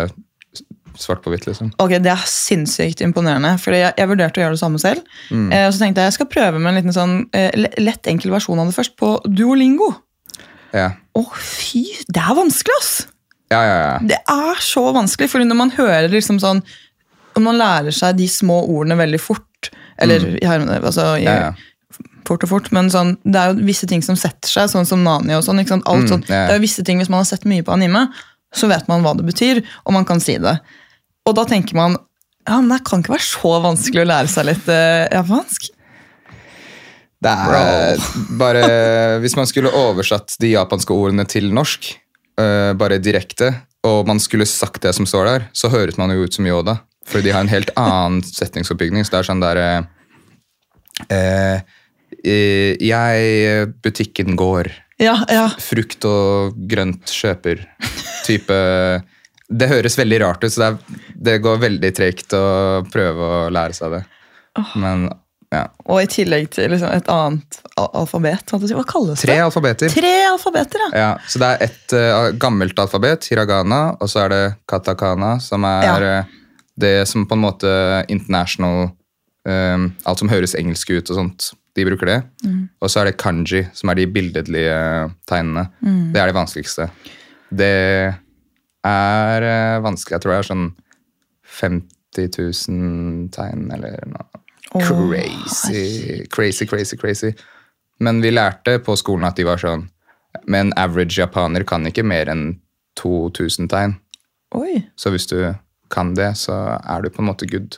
[0.99, 1.47] svart på hvitt.
[1.47, 1.71] liksom.
[1.77, 3.53] Ok, Det er sinnssykt imponerende.
[3.61, 5.05] Fordi jeg, jeg vurderte å gjøre det samme selv.
[5.29, 5.47] Mm.
[5.51, 8.33] Eh, og så tenkte jeg jeg skal prøve med en liten sånn eh, lett, enkel
[8.33, 9.93] versjon av det først på Duolingo.
[10.75, 10.91] Ja.
[11.17, 11.85] Å, fy!
[12.07, 12.93] Det er vanskelig, ass!
[13.51, 13.95] Ja, ja, ja.
[14.07, 16.61] Det er så vanskelig, for når man hører liksom sånn
[17.35, 19.69] Om man lærer seg de små ordene veldig fort,
[20.01, 20.37] eller mm.
[20.43, 22.01] hermene, altså, ja, ja.
[22.27, 25.03] fort og fort, men sånn, det er jo visse ting som setter seg, sånn som
[25.05, 25.61] Nani og sånn.
[25.63, 26.25] Mm, sånn.
[26.27, 26.41] ja.
[26.49, 28.09] Det er jo visse ting, Hvis man har sett mye på anime,
[28.51, 30.57] så vet man hva det betyr, og man kan si det.
[31.27, 31.97] Og da tenker man
[32.47, 35.67] ja, men det kan ikke være så vanskelig å lære seg litt eh, japansk.
[37.21, 38.01] Det er
[38.39, 38.63] bare
[39.21, 41.91] Hvis man skulle oversatt de japanske ordene til norsk,
[42.41, 43.51] øh, bare direkte,
[43.85, 46.79] og man skulle sagt det som står der, så høres man jo ut som Yoda.
[47.05, 49.05] Fordi de har en helt annen setningsoppbygning.
[49.05, 49.81] Så det er sånn der eh,
[52.25, 54.71] eh, Jeg Butikken går.
[55.01, 55.47] Ja, ja.
[55.61, 57.65] Frukt og grønt kjøper.
[58.27, 58.57] Type
[59.51, 62.43] Det høres veldig rart ut, så det, er, det går veldig tregt å
[62.91, 64.05] prøve å lære seg det.
[64.79, 65.09] Men
[65.51, 65.65] ja.
[65.91, 68.53] Og i tillegg til liksom, et annet alfabet.
[68.53, 69.25] Hva kalles det?
[69.25, 69.91] Tre alfabeter.
[69.91, 70.91] Tre alfabeter, ja.
[70.95, 75.67] Ja, så det er et uh, gammelt alfabet, hiragana, og så er det katakana, som
[75.67, 75.97] er Ja.
[76.21, 76.37] eh,
[76.79, 77.71] det som på en måte
[78.09, 78.93] international
[79.43, 82.19] um, Alt som høres engelsk ut og sånt, de bruker det.
[82.47, 82.69] Mm.
[82.79, 84.79] Og så er det kanji, som er de billedlige
[85.27, 85.67] tegnene.
[85.83, 86.13] Mm.
[86.15, 86.87] Det er det vanskeligste.
[87.51, 87.73] Det
[88.87, 90.15] er eh, vanskelig.
[90.15, 90.67] Jeg tror det er sånn
[92.37, 94.27] 000 tegn, eller noe
[94.73, 94.79] Oh.
[94.79, 97.33] crazy, crazy, crazy, crazy.
[97.99, 99.89] Men vi lærte på skolen at de var sånn
[100.47, 102.61] Men en average japaner kan ikke mer enn
[102.95, 103.97] 2000 tegn.
[104.55, 104.77] Oi.
[104.95, 105.35] Så hvis du
[105.91, 107.75] kan det, så er du på en måte good.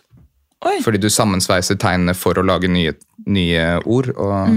[0.62, 0.76] Oi.
[0.86, 2.94] Fordi du sammensveiser tegnene for å lage nye,
[3.26, 4.54] nye ord, og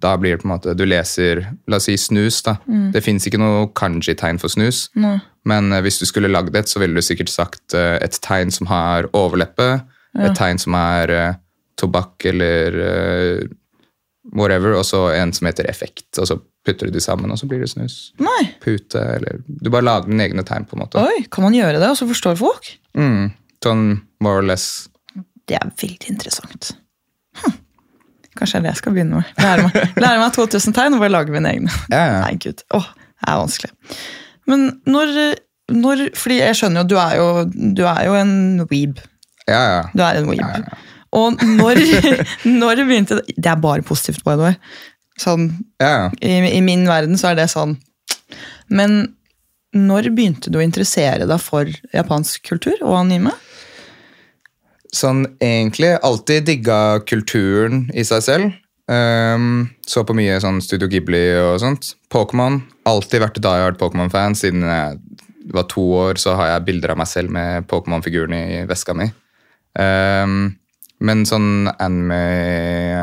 [0.00, 2.56] da blir det på en måte Du leser La oss si snus, da.
[2.94, 4.88] Det fins ikke noe kanji-tegn for snus.
[4.98, 5.18] No.
[5.48, 8.52] Men eh, hvis du skulle lagd et, så ville du sikkert sagt eh, et tegn
[8.54, 9.80] som har overleppe,
[10.18, 11.38] et tegn som er eh,
[11.80, 12.76] tobakk eller
[14.36, 16.08] whatever, og så en som heter effekt.
[16.18, 16.36] Og så
[16.66, 18.12] putter du de sammen, og så blir det snus.
[18.20, 18.50] Nei.
[18.60, 21.00] Pute, eller Du bare lager dine egne tegn, på en måte.
[21.00, 22.68] Oi, kan man gjøre det, og så forstår folk?
[22.98, 23.32] Mm,
[23.64, 23.86] sånn
[24.20, 24.88] more or less.
[25.48, 26.74] Det er veldig interessant.
[27.40, 27.56] Hm.
[28.38, 29.30] Kanskje det er det jeg skal begynne med.
[29.42, 31.72] Lære meg, lære meg 2000 tegn og bare lage mine egne.
[31.90, 32.18] Ja, ja.
[32.26, 32.62] Nei, gud.
[32.76, 33.72] Åh, det er vanskelig.
[34.50, 35.16] Men når,
[35.74, 37.26] når Fordi jeg skjønner jo, du er jo,
[37.76, 38.32] du er jo en
[38.70, 39.02] weeb.
[39.48, 39.82] Ja, ja.
[39.94, 40.46] Du er en weeb.
[40.46, 40.78] Ja,
[41.18, 41.82] Og når,
[42.62, 44.58] når begynte det Det er bare positivt, by the way.
[45.20, 45.50] Sånn,
[45.82, 46.10] ja, ja.
[46.24, 47.74] i, I min verden så er det sånn.
[48.72, 49.02] Men
[49.76, 53.34] når begynte du å interessere deg for japansk kultur og anime?
[54.90, 58.56] Sånn egentlig alltid digga kulturen i seg selv.
[58.90, 61.92] Um, så på mye sånn Studio Ghibli og sånt.
[62.10, 62.58] Pokémon.
[62.90, 64.34] Alltid vært die hard Pokémon-fan.
[64.38, 64.98] Siden jeg
[65.54, 69.06] var to år, så har jeg bilder av meg selv med Pokémon-figuren i veska mi.
[69.78, 70.56] Um,
[71.00, 72.16] men sånn anime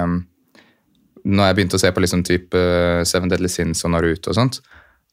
[0.04, 0.18] um,
[1.24, 2.60] Når jeg begynte å se på liksom type
[3.08, 4.60] Seven Deadly Sins og Naruto og sånt,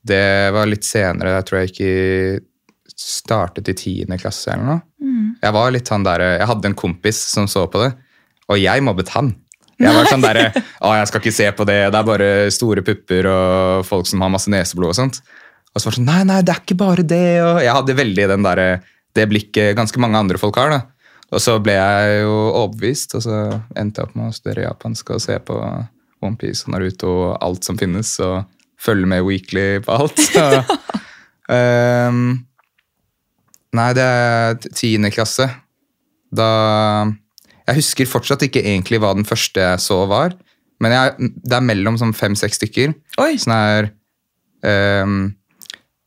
[0.05, 1.37] det var litt senere.
[1.39, 2.45] Jeg tror jeg ikke
[2.93, 4.83] startet i tiende klasse eller noe.
[5.43, 7.91] Jeg var litt han der, jeg hadde en kompis som så på det,
[8.49, 9.35] og jeg mobbet han.
[9.81, 10.39] Jeg var sånn der,
[10.87, 14.23] å jeg skal ikke se på det, det er bare store pupper og folk som
[14.23, 15.21] har masse neseblod og sånt.
[15.75, 17.27] Og så var det sånn, nei, nei, det er ikke bare det.
[17.43, 18.63] Og jeg hadde veldig den der,
[19.19, 20.71] det blikket ganske mange andre folk har.
[20.71, 20.81] da.
[21.35, 23.41] Og så ble jeg jo overbevist, og så
[23.75, 25.59] endte jeg opp med å studere japansk og se på
[26.25, 28.45] OnePiece og Naruto og alt som finnes, og
[28.81, 30.21] følge med weekly på alt.
[30.35, 30.45] Så,
[31.53, 32.23] ehm,
[33.75, 35.49] nei, det er tiende klasse.
[36.35, 36.49] Da
[37.67, 40.35] Jeg husker fortsatt ikke egentlig hva den første jeg så var,
[40.83, 42.93] men jeg, det er mellom sånn fem-seks stykker.
[43.23, 43.39] Oi!
[43.41, 43.87] Sånn er
[45.03, 45.15] um,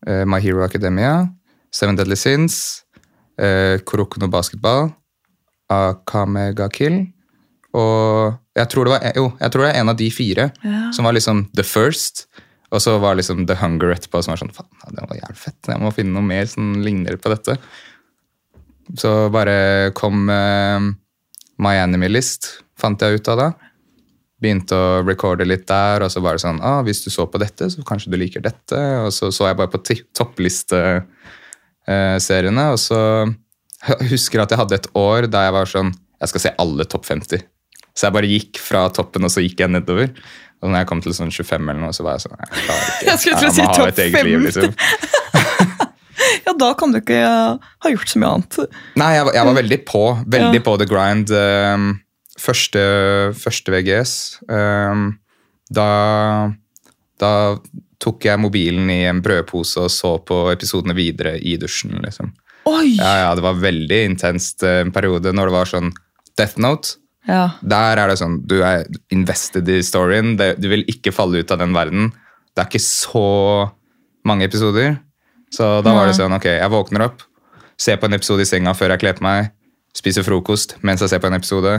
[0.06, 1.23] uh, My Hero Academia,
[1.73, 2.84] Seven Deadly Sins,
[3.41, 4.91] uh, Korokono Basketball,
[5.73, 7.08] Akamega Kill,
[7.77, 10.77] og jeg tror, det var, jo, jeg tror det er en av de fire Ja.
[10.95, 12.27] som var liksom the first.
[12.75, 15.69] Og så var liksom The Hunger etterpå, som var sånn faen, det var jævlig fett.
[15.71, 17.56] Jeg må finne noe mer som ligner på dette.
[18.99, 20.80] Så bare kom uh,
[21.63, 23.47] My List, fant jeg ut av da.
[24.38, 27.39] Begynte å recorde litt der, og så var det sånn ah, Hvis du så på
[27.41, 28.80] dette, så kanskje du liker dette.
[29.01, 31.08] Og så så jeg bare på topplisteseriene,
[31.88, 32.99] topplisteseriene, og så
[33.88, 36.86] jeg husker at jeg hadde et år da jeg var sånn Jeg skal se alle
[36.89, 37.43] topp 50.
[37.97, 40.12] Så jeg bare gikk fra toppen, og så gikk jeg nedover.
[40.62, 42.77] Og når jeg kom til sånn 25 eller noe, så var jeg sånn Jeg ikke.
[43.10, 44.73] Jeg skulle til å si topp et eget liv, liksom.
[46.47, 48.57] Ja, da kan du ikke ha gjort så mye annet.
[48.99, 50.01] Nei, jeg, jeg var veldig på.
[50.33, 50.63] Veldig Ja.
[50.65, 51.31] på the grind.
[51.31, 51.86] Um,
[52.41, 52.81] første,
[53.38, 54.13] første VGS
[54.49, 55.05] um,
[55.73, 55.88] da,
[57.21, 57.31] da
[58.03, 61.95] tok jeg mobilen i en brødpose og så på episodene videre i dusjen.
[62.03, 62.33] liksom.
[62.69, 62.95] Oi!
[62.97, 65.91] Ja, ja, Det var veldig intenst eh, en periode når det var sånn
[66.38, 66.97] Death Note.
[67.27, 67.49] Ja.
[67.59, 70.35] Der er det sånn, du er invested i storyen.
[70.39, 72.09] Det, du vil ikke falle ut av den verden.
[72.55, 73.27] Det er ikke så
[74.27, 74.95] mange episoder.
[75.53, 77.21] Så da var det sånn, ok, jeg våkner opp,
[77.79, 79.51] ser på en episode i senga før jeg kler på meg,
[79.95, 81.77] spiser frokost mens jeg ser på en episode,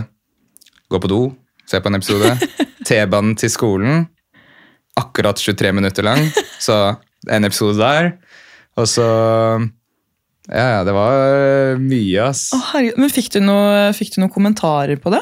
[0.88, 1.20] går på do,
[1.68, 2.32] ser på en episode,
[2.88, 4.06] T-banen til skolen,
[4.98, 6.30] akkurat 23 minutter lang,
[6.64, 6.96] så
[7.28, 8.14] en episode der,
[8.78, 9.08] og så,
[10.48, 12.48] ja, ja, det var mye, ass.
[12.56, 12.80] Å.
[12.96, 15.20] Men fikk du, noe, fikk du noen kommentarer på det?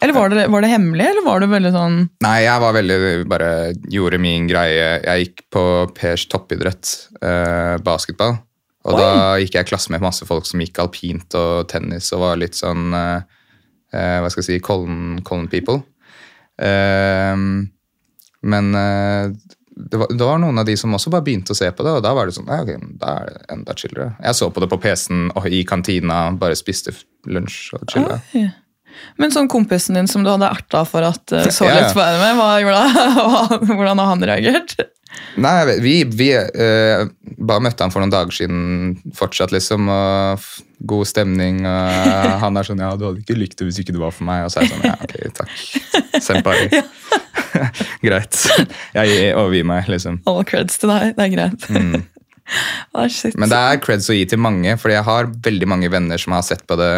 [0.00, 2.98] Eller var det, var det hemmelig, eller var det veldig sånn Nei, jeg var veldig,
[3.30, 3.48] bare
[3.90, 4.90] gjorde min greie.
[5.02, 5.64] Jeg gikk på
[5.96, 8.38] Pers toppidrett, eh, basketball.
[8.86, 9.00] Og Oi.
[9.02, 9.10] da
[9.42, 12.56] gikk jeg i klasse med masse folk som gikk alpint og tennis og var litt
[12.56, 13.26] sånn eh,
[13.92, 15.82] eh, Hva skal jeg si Colin, Colin people.
[16.62, 17.34] Eh,
[18.48, 19.34] men eh,
[19.78, 21.98] det, var, det var noen av de som også bare begynte å se på det,
[21.98, 24.08] og da var det sånn ja, ok, da er det enda chillere.
[24.22, 26.94] Jeg så på det på PC-en og i kantina, bare spiste
[27.26, 28.22] lunsj og chilla.
[28.38, 28.46] Oi.
[29.18, 32.22] Men sånn kompisen din som du hadde erta for at uh, så lett på henne
[32.22, 33.66] med, hva gjorde han?
[33.76, 34.76] hvordan har han reagert?
[35.38, 37.08] Nei, vi, vi uh,
[37.38, 39.90] bare møtte han for noen dager siden fortsatt, liksom.
[39.90, 40.48] Og
[40.88, 41.64] god stemning.
[41.66, 44.28] Og han er sånn Ja, du hadde ikke likt det hvis ikke det var for
[44.28, 44.46] meg.
[44.46, 46.22] Og så er jeg sånn Ja, ok, takk.
[46.22, 46.58] Senpai.
[48.04, 48.38] Greit.
[48.96, 50.20] Jeg overgir meg, liksom.
[50.28, 51.68] All creds til deg, det er greit.
[51.72, 52.06] Mm.
[53.12, 53.36] Shit.
[53.36, 56.36] Men det er creds å gi til mange, fordi jeg har veldig mange venner som
[56.36, 56.92] har sett på det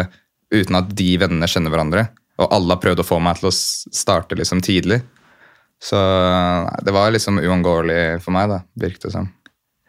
[0.51, 2.05] uten at de vennene kjenner hverandre.
[2.41, 5.01] Og alle har prøvd å få meg til å starte liksom tidlig.
[5.81, 5.97] Så
[6.85, 9.29] det var liksom uunngåelig for meg, da, virket det som.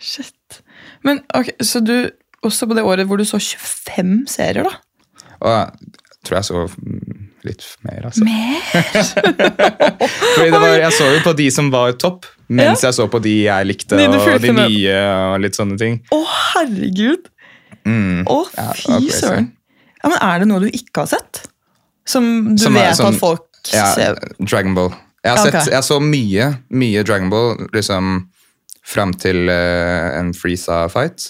[0.01, 0.62] Shit.
[1.07, 2.11] Men ok, Så du,
[2.42, 5.29] også på det året hvor du så 25 serier, da?
[5.42, 5.92] Og jeg
[6.27, 8.25] tror jeg så mm, litt mer, altså.
[8.27, 8.61] Mer?
[10.35, 13.20] Fordi det var, jeg så jo på de som var topp, mens jeg så på
[13.22, 14.98] de jeg likte, De og de nye,
[15.33, 15.98] og litt sånne ting.
[16.14, 16.22] Å,
[16.55, 17.29] herregud!
[17.83, 18.22] Mm.
[18.31, 18.38] Å,
[18.79, 19.51] fy ja, søren.
[20.02, 21.44] Ja, men Er det noe du ikke har sett?
[22.08, 24.90] Som du Som er vet som, at folk Ja, ser Dragon Ball.
[25.22, 25.60] Jeg, har okay.
[25.62, 28.26] sett, jeg så mye, mye Dragon Ball liksom
[28.82, 31.28] fram til uh, en Freeza-fight.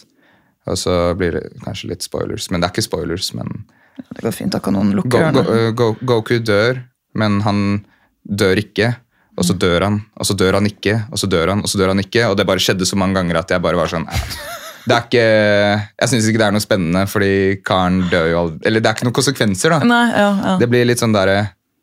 [0.71, 2.49] Og så blir det kanskje litt spoilers.
[2.51, 3.33] Men det er ikke spoilers.
[3.37, 3.67] men
[4.15, 6.81] Det går fint, da kan noen lukke Go, Go, eh, Go, Goku dør,
[7.19, 7.83] men han
[8.25, 8.95] dør ikke.
[9.37, 11.81] Og så dør han, og så dør han ikke, og så dør han, og så
[11.81, 12.27] dør han ikke.
[12.29, 14.09] Og det bare skjedde så mange ganger at jeg bare var sånn
[14.87, 15.25] det er ikke,
[16.03, 17.33] Jeg syns ikke det er noe spennende, fordi
[17.67, 19.81] karen dør jo aldri Eller det er ikke noen konsekvenser, da.
[19.87, 20.55] Nei, ja, ja.
[20.61, 21.39] Det blir litt sånn derre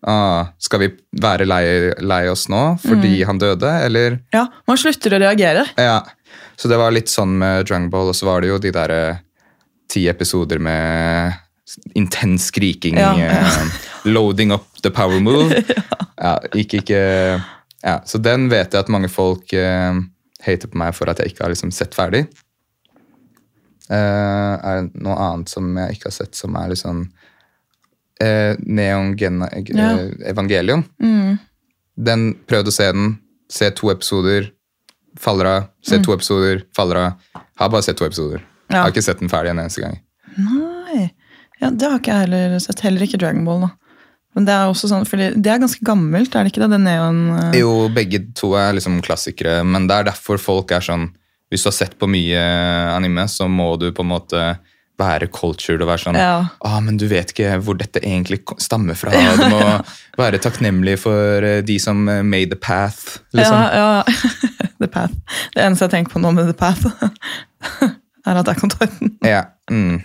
[0.07, 0.89] ah, Skal vi
[1.21, 1.63] være lei,
[2.03, 4.45] lei oss nå fordi han døde, eller ja.
[4.69, 5.65] Man slutter å reagere.
[5.79, 6.01] Ja.
[6.59, 9.03] Så det var litt sånn med Drungball, og så var det jo de derre
[9.89, 11.37] ti episoder med
[11.95, 12.97] intens skriking.
[12.99, 13.31] Ja, ja.
[13.31, 13.79] eh,
[14.11, 15.63] loading up the power move.
[16.19, 17.01] ja, gikk ikke
[17.79, 20.01] ja, Så den vet jeg at mange folk eh,
[20.43, 22.25] hater på meg for at jeg ikke har liksom sett ferdig.
[23.89, 27.07] Eh, er det noe annet som jeg ikke har sett, som er litt sånn
[28.21, 29.89] eh, Neon Gen eh, Ja.
[30.29, 30.83] Evangelion?
[31.01, 31.37] Mm.
[31.99, 33.15] Den prøvde å se den,
[33.51, 34.51] se to episoder,
[35.19, 35.65] faller av.
[35.83, 37.41] Se to episoder, faller av.
[37.59, 38.39] Har bare sett to episoder.
[38.45, 38.75] Mm.
[38.75, 38.83] Ja.
[38.85, 39.97] Har ikke sett den ferdig en eneste gang.
[40.37, 41.09] Nei.
[41.59, 42.79] Ja, det har ikke jeg heller sett.
[42.85, 43.65] Heller ikke Dragon Ball.
[43.65, 43.71] da.
[44.37, 46.69] Men det er også sånn, fordi det er ganske gammelt, er det ikke det?
[46.75, 47.17] Det neon...
[47.35, 51.09] eh, Jo, begge to er liksom klassikere, men det er derfor folk er sånn
[51.49, 52.41] Hvis du har sett på mye
[52.93, 54.43] anime, så må du på en måte
[54.99, 56.33] være cultured og være sånn Ja.
[56.67, 59.13] ah, men du vet ikke hvor dette egentlig stammer fra.
[59.39, 59.61] Du må
[60.19, 63.21] være takknemlig for eh, de som eh, made the path.
[63.33, 63.55] Liksom.
[63.55, 64.03] Ja, ja.
[64.79, 65.11] The Path.
[65.55, 66.85] Det eneste jeg tenker på nå med The Path,
[68.27, 69.09] er at jeg kan ta den.
[69.27, 69.41] Ja.
[69.71, 69.97] Mm.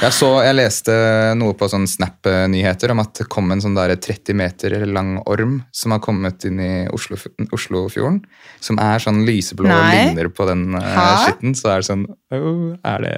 [0.00, 0.94] Jeg, så, jeg leste
[1.38, 5.58] noe på sånn Snap-nyheter om at det kom en sånn der 30 meter lang orm
[5.74, 7.18] som har kommet inn i Oslo,
[7.52, 8.22] Oslofjorden.
[8.64, 9.90] Som er sånn lyseblå Nei.
[9.92, 11.56] ligner på den uh, skitten.
[11.58, 13.16] Så er det sånn oh, Er det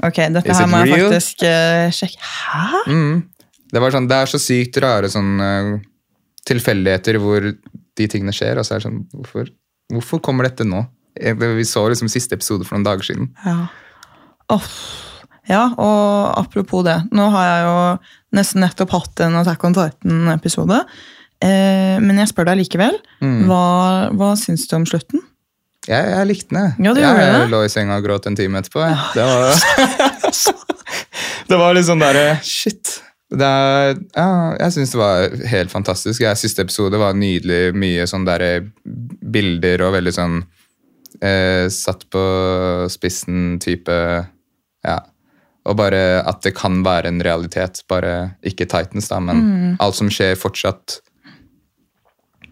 [0.00, 2.22] Ok, dette her må jeg faktisk uh, sjekke.
[2.24, 2.80] Hæ?
[2.88, 3.18] mm.
[3.74, 5.74] det, var sånn, det er så sykt rare sånn uh,
[6.48, 8.56] tilfeldigheter hvor de tingene skjer.
[8.56, 9.52] Og så er det sånn Hvorfor,
[9.92, 10.86] hvorfor kommer dette nå?
[11.12, 13.30] Vi så liksom siste episode for noen dager siden.
[13.44, 13.68] Ja.
[14.56, 14.74] Åh.
[15.48, 16.98] Ja, og apropos det.
[17.16, 17.78] Nå har jeg jo
[18.38, 20.82] nesten nettopp hatt en Attack on Titan-episode.
[21.40, 22.98] Eh, men jeg spør deg likevel.
[23.24, 23.44] Mm.
[23.48, 23.64] Hva,
[24.16, 25.22] hva syns du om slutten?
[25.88, 26.74] Jeg, jeg likte den.
[26.84, 27.00] jeg.
[27.00, 28.82] Ja, jeg lå i senga og gråt en time etterpå.
[28.84, 28.98] Ja.
[29.16, 30.58] Det var,
[31.50, 32.98] det var litt sånn derre Shit.
[33.30, 36.24] Det er, ja, jeg syns det var helt fantastisk.
[36.24, 37.70] Jeg Siste episode var nydelig.
[37.78, 40.40] Mye sånn derre bilder og veldig sånn
[41.22, 42.24] eh, Satt på
[42.92, 43.96] spissen-type
[44.84, 44.98] Ja.
[45.68, 47.82] Og bare at det kan være en realitet.
[47.88, 49.76] Bare ikke Titans, da, men Mm.
[49.80, 51.00] alt som skjer fortsatt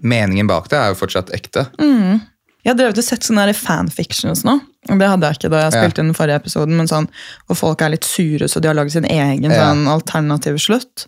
[0.01, 1.65] Meningen bak det er jo fortsatt ekte.
[1.81, 2.21] Mm.
[2.63, 4.61] Jeg har drevet og sett sånne fanfictions nå.
[4.87, 5.81] Det hadde jeg ikke da jeg Ja.
[5.83, 7.09] spilte inn den forrige episoden, men sånn
[7.49, 9.73] hvor folk er litt sure, så de har laget sin egen Ja.
[9.75, 11.07] sånn alternativ slutt.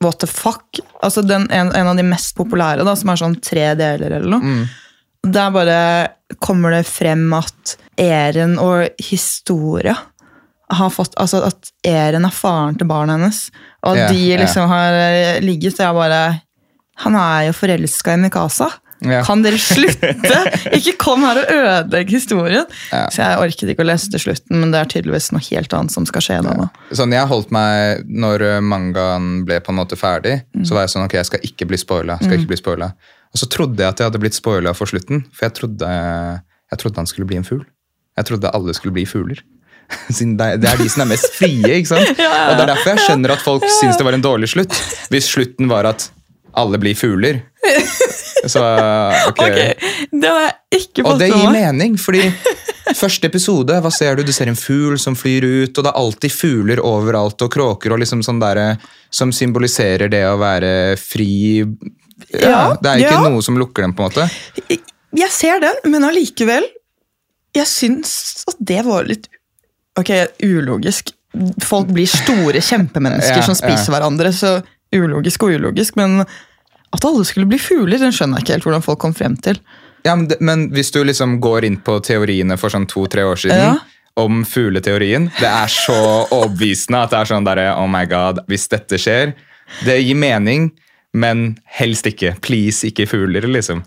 [0.00, 0.78] What the fuck?
[1.02, 4.30] Altså den, en, en av de mest populære, da, som er sånn tre deler eller
[4.30, 4.40] noe.
[4.40, 4.68] Mm.
[5.32, 6.08] Der bare
[6.40, 9.96] kommer det frem at Eren og Historia
[10.70, 13.40] har fått Altså at Eren er faren til barnet hennes,
[13.82, 16.20] og at yeah, de liksom liksom har eh, ligget, så jeg bare
[17.04, 18.68] Han er jo forelska i Mikasa.
[19.00, 19.24] Yeah.
[19.24, 20.40] Kan dere slutte?
[20.76, 22.66] Ikke kom her og ødelegg historien!
[22.92, 25.94] Så jeg orket ikke å lese til slutten, men det er tydeligvis noe helt annet
[25.94, 26.52] som skal skje da.
[26.58, 26.66] nå.
[26.92, 30.66] Sånn, jeg holdt meg, Når eh, mangaen ble på en måte ferdig, Mm.
[30.68, 32.18] så var jeg sånn ok, jeg skal ikke bli spoila.
[32.20, 32.90] Skal ikke bli spoila.
[33.32, 35.88] Og så trodde jeg at jeg hadde blitt spoila for slutten, for jeg trodde,
[36.74, 37.64] jeg trodde han skulle bli en fugl.
[38.20, 39.40] Jeg trodde alle skulle bli fugler.
[40.16, 41.74] Siden det er, de som er mest frie.
[41.80, 42.08] ikke sant?
[42.48, 44.74] Og Det er derfor jeg skjønner at folk syns det var en dårlig slutt.
[45.12, 46.10] Hvis slutten var at
[46.58, 47.42] alle blir fugler.
[48.48, 48.62] Så
[49.28, 49.42] ok.
[49.42, 49.74] okay.
[50.10, 52.22] Det har jeg ikke Og det gir mening, fordi
[52.96, 54.24] første episode, hva ser du?
[54.26, 57.94] Du ser en fugl som flyr ut, og det er alltid fugler overalt, og kråker,
[57.94, 58.80] og liksom sånn der,
[59.12, 61.60] som symboliserer det å være fri.
[62.32, 63.28] Ja, Ja, det er ikke ja.
[63.28, 64.80] noe som lukker dem, på en måte.
[65.20, 66.68] Jeg ser den, men allikevel
[67.56, 69.26] Jeg syns at det var litt
[70.00, 70.10] Ok,
[70.46, 71.12] ulogisk.
[71.62, 74.56] Folk blir store kjempemennesker Ja, som spiser hverandre, så
[74.96, 75.96] ulogisk og ulogisk.
[76.00, 76.22] Men
[76.90, 79.60] at alle skulle bli fugler, den skjønner jeg ikke helt hvordan folk kom frem til.
[80.06, 83.60] Ja, men, men hvis du liksom går inn på teoriene for sånn to-tre år siden
[83.60, 83.74] Ja.
[84.18, 85.94] om fugleteorien, det er så
[86.38, 89.34] overbevisende at det er sånn derre Oh my god, hvis dette skjer
[89.86, 90.70] Det gir mening,
[91.14, 92.32] men helst ikke.
[92.42, 93.84] Please, ikke fugler, liksom.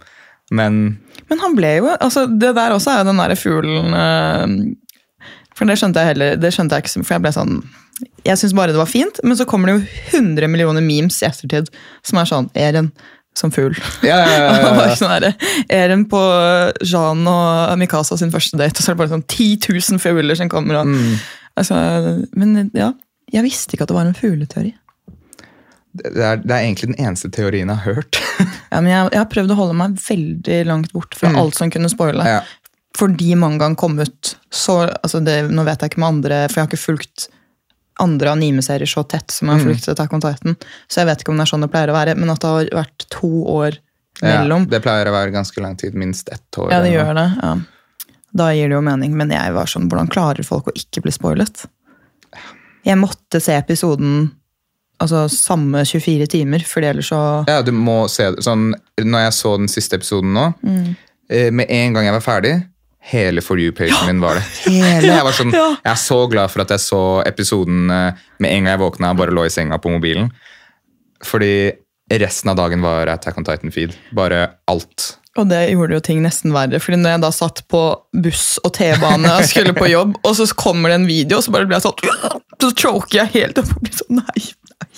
[0.51, 0.99] Men
[1.31, 4.55] Men han ble jo altså Det der også er jo den derre fuglen eh,
[5.57, 7.57] For det skjønte jeg heller det skjønte jeg ikke, for jeg ble sånn
[8.25, 11.27] Jeg syns bare det var fint, men så kommer det jo 100 millioner memes i
[11.29, 11.69] ettertid
[12.03, 12.91] som er sånn Eren
[13.37, 13.73] som fugl.
[14.05, 15.31] ja, ja, ja, sånn derre,
[15.69, 16.19] Er på
[16.85, 20.37] Jean og Mikasa sin første date, og så er det bare sånn 10 000 fugler
[20.37, 20.81] som kommer.
[20.83, 21.15] Og, Mm.
[21.57, 21.79] altså,
[22.37, 22.91] men ja,
[23.33, 24.73] jeg visste ikke at det var en fugleteori.
[25.93, 28.19] Det, er, det er egentlig den eneste teorien jeg har hørt.
[28.73, 31.35] Ja, men jeg, jeg har prøvd å holde meg veldig langt bort fra Mm.
[31.41, 32.25] alt som kunne spoile.
[32.25, 32.41] ja.
[32.97, 36.65] Fordi mangaen kom ut så altså det, Nå vet jeg ikke med andre, for jeg
[36.67, 37.27] har ikke fulgt
[38.01, 39.71] andre anime-serier så tett som jeg har Mm.
[39.73, 40.55] fulgt Attack on Titan.
[40.89, 42.49] Så jeg vet ikke om det er sånn det pleier å være, men at det
[42.49, 43.77] har vært to år
[44.21, 44.65] mellom.
[44.65, 45.93] Ja, det pleier å være ganske lang tid.
[45.93, 46.71] Minst ett år.
[46.71, 47.27] Ja, det gjør det.
[47.43, 47.55] Ja.
[48.35, 51.11] Da gir det jo mening, men jeg var sånn, hvordan klarer folk å ikke bli
[51.11, 51.65] spoilet?
[52.83, 54.31] Jeg måtte se episoden
[54.99, 58.43] altså samme 24 timer, fordi ellers så Ja, du må se det.
[58.43, 60.95] Sånn, når jeg så den siste episoden nå, Mm.
[61.29, 62.67] eh, med en gang jeg var ferdig,
[63.03, 64.43] hele For you-pagen min var det.
[64.71, 65.07] Hele.
[65.17, 68.63] Jeg var sånn, jeg er så glad for at jeg så episoden eh, med en
[68.63, 70.29] gang jeg våkna og bare lå i senga på mobilen.
[71.23, 71.73] Fordi
[72.13, 73.95] resten av dagen var Attack on Titan-feed.
[74.15, 75.17] Bare alt.
[75.39, 77.81] Og det gjorde jo ting nesten verre, fordi når jeg da satt på
[78.23, 81.53] buss og T-bane og skulle på jobb, og så kommer det en video, og så
[81.55, 84.43] bare blir jeg sånn Så choker jeg helt opp og blir sånn Nei,
[84.75, 84.89] Nei,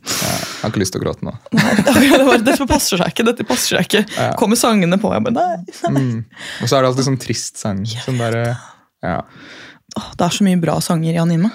[0.00, 1.32] Jeg har ikke lyst til å gråte nå.
[1.56, 1.72] nei.
[1.80, 3.26] Det var, dette passer seg ikke.
[3.28, 4.30] dette passer seg ikke.
[4.40, 5.76] Kommer sangene på, jeg bare nei.
[5.90, 6.04] nei.
[6.04, 6.46] Mm.
[6.60, 7.82] Og så er det alltid sånn trist sang.
[8.04, 8.44] Sånn bare,
[9.04, 9.18] ja.
[9.98, 11.52] oh, det er så mye bra sanger i anime.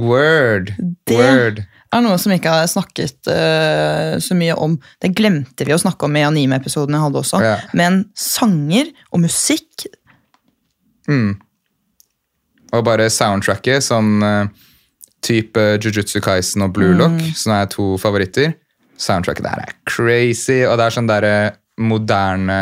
[0.00, 0.74] Word!
[1.06, 1.64] Det- Word.
[1.94, 4.72] Er noe som vi ikke har snakket uh, så mye om.
[4.98, 7.38] Det glemte vi å snakke om i anime-episoden jeg hadde også.
[7.44, 7.52] Ja.
[7.78, 9.86] Men sanger og musikk
[11.04, 11.34] Mm.
[12.72, 14.46] Og bare soundtracket, sånn uh,
[15.24, 18.48] type Jujutsu Kaisen og Blue Lock, som er to favoritter.
[19.00, 21.36] Soundtracket der er crazy, og det er sånn derre
[21.82, 22.60] moderne,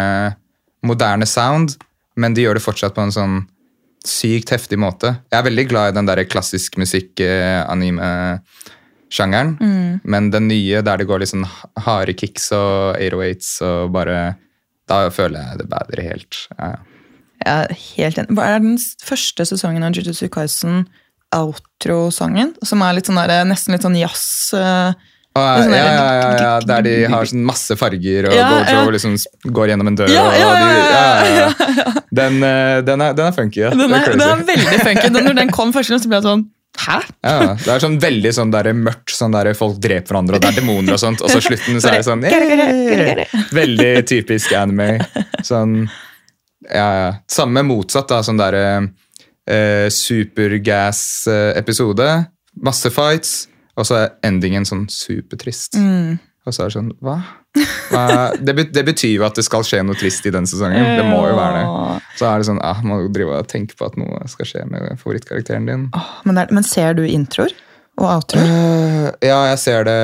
[0.87, 1.68] moderne sound,
[2.16, 3.37] men de gjør det fortsatt på en sånn
[4.09, 5.09] sykt heftig måte.
[5.31, 9.51] Jeg er veldig glad i den der klassisk musikk-anime-sjangeren,
[10.03, 11.51] men den nye der det går litt sånn
[11.85, 14.18] harde kicks og 808s og bare
[14.90, 16.35] Da føler jeg det bedre helt.
[16.59, 16.81] Ja, ja.
[17.42, 18.35] Jeg er helt enig.
[18.38, 20.75] Hva er den første sesongen av Jujutsu Kaisen?
[21.37, 24.53] Outro-sangen, som er litt sånn der, nesten litt sånn jazz.
[24.57, 24.92] Uh,
[25.33, 28.83] Ah, ja, sånn ja, ja, ja, der de har sånn masse farger og Ja, Gojo
[28.83, 28.88] ja.
[28.92, 29.14] liksom
[29.57, 30.11] går gjennom en dør.
[30.12, 30.25] Ja,
[31.25, 31.47] ja.
[32.12, 33.62] Den, eh, den, er, den er funky.
[33.62, 33.71] Ja.
[33.73, 35.09] Den er, den er veldig funky.
[35.14, 36.45] Når den kom første gang, så ble jeg sånn
[36.83, 36.99] Hæ?
[37.21, 40.51] Ja, det er sånn veldig sånn der mørkt, sånn der folk dreper hverandre, og det
[40.53, 43.35] er demoner og sånt, og så slutten så er det sånn yeah!
[43.53, 44.97] Veldig typisk anime.
[45.45, 45.83] Sånn,
[46.64, 47.11] ja, ja.
[47.31, 48.23] Samme motsatt, da.
[48.25, 48.64] Sånn derre
[49.48, 52.09] eh, supergas-episode.
[52.62, 55.74] Masse fights, og så er endingen sånn supertrist.
[55.81, 56.18] Mm.
[56.42, 57.14] Og så er det sånn Hva?
[57.92, 58.05] Hva?
[58.40, 60.96] Det, bet- det betyr jo at det skal skje noe trist i den sesongen.
[60.98, 61.66] Det må jo være det.
[62.18, 64.62] Så er det sånn, ah, må jo drive og tenke på at noe skal skje
[64.68, 65.83] med favorittkarakteren din.
[65.96, 67.52] Oh, men, er- men ser du introer
[68.00, 68.48] og outroer?
[68.48, 69.98] Uh, ja, jeg ser det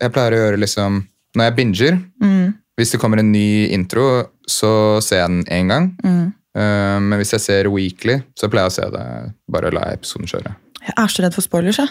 [0.00, 1.00] Jeg pleier å gjøre liksom
[1.34, 1.92] Når jeg binger,
[2.22, 4.04] Mm, hvis det kommer en ny intro,
[4.48, 5.90] så ser jeg den én gang.
[6.04, 6.32] mm.
[6.56, 9.06] Øh, men hvis jeg ser weekly, så pleier jeg å se det.
[9.50, 10.54] Bare la episoden kjøre.
[10.84, 11.88] Jeg er så redd for spoilers, jeg.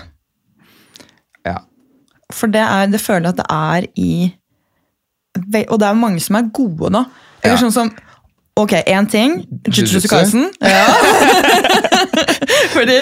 [1.46, 1.58] Ja.
[2.32, 4.34] For det, er, det føler jeg at det er i
[5.70, 7.04] Og det er mange som er gode, nå.
[7.44, 7.62] Eller Ja.
[7.64, 7.90] sånn som
[8.54, 9.40] Ok, én ting.
[9.66, 10.08] Jujutsu.
[10.08, 10.50] Kaisen.
[10.62, 10.86] Ja.
[12.74, 12.96] Fordi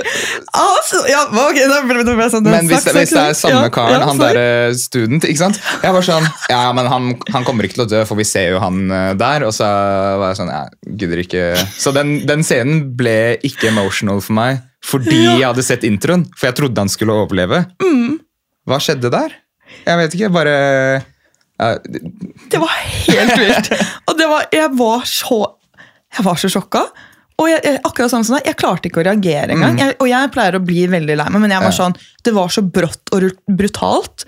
[0.55, 3.97] altså, ja, ok, da ble det sånn, Men hvis, snakk, hvis det er samme karen,
[3.97, 4.45] ja, han derre
[4.79, 5.59] student, ikke sant?
[5.83, 8.53] Jeg var sånn Ja, men han, han kommer ikke til å dø, for vi ser
[8.53, 9.45] jo han øh, der.
[9.47, 9.67] Og så
[10.21, 14.61] var jeg sånn Jeg gidder ikke Så den, den scenen ble ikke emotional for meg
[14.81, 16.23] fordi jeg hadde sett introen.
[16.33, 17.59] For jeg trodde han skulle overleve.
[17.85, 18.15] Mm.
[18.65, 19.35] Hva skjedde der?
[19.85, 20.31] Jeg vet ikke.
[20.33, 20.55] Bare
[22.51, 22.75] Det var
[23.07, 23.71] helt vilt.
[24.09, 25.39] Og det var, jeg var så
[26.11, 26.81] Jeg var så sjokka.
[27.41, 29.77] Og jeg, jeg, akkurat sånn som deg, jeg klarte ikke å reagere engang.
[29.79, 31.77] Jeg, og jeg pleier å bli veldig lei meg, men jeg var Mm.
[31.77, 31.95] Sånn,
[32.27, 34.25] det var så brått og brutalt.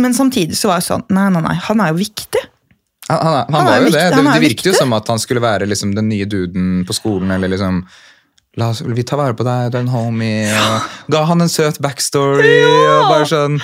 [0.00, 2.42] Men samtidig så var jeg sånn Nei, nei, nei, han er jo viktig.
[3.08, 4.16] Han, han, han, Han var jo viktig, det.
[4.16, 7.30] Det, det virket jo som at han skulle være liksom, den nye duden på skolen.
[7.36, 7.84] eller liksom
[8.56, 10.48] La oss, vi tar vare på deg, du er en homie.
[10.56, 12.56] Og ga han en søt backstory.
[12.64, 13.60] og bare sånn,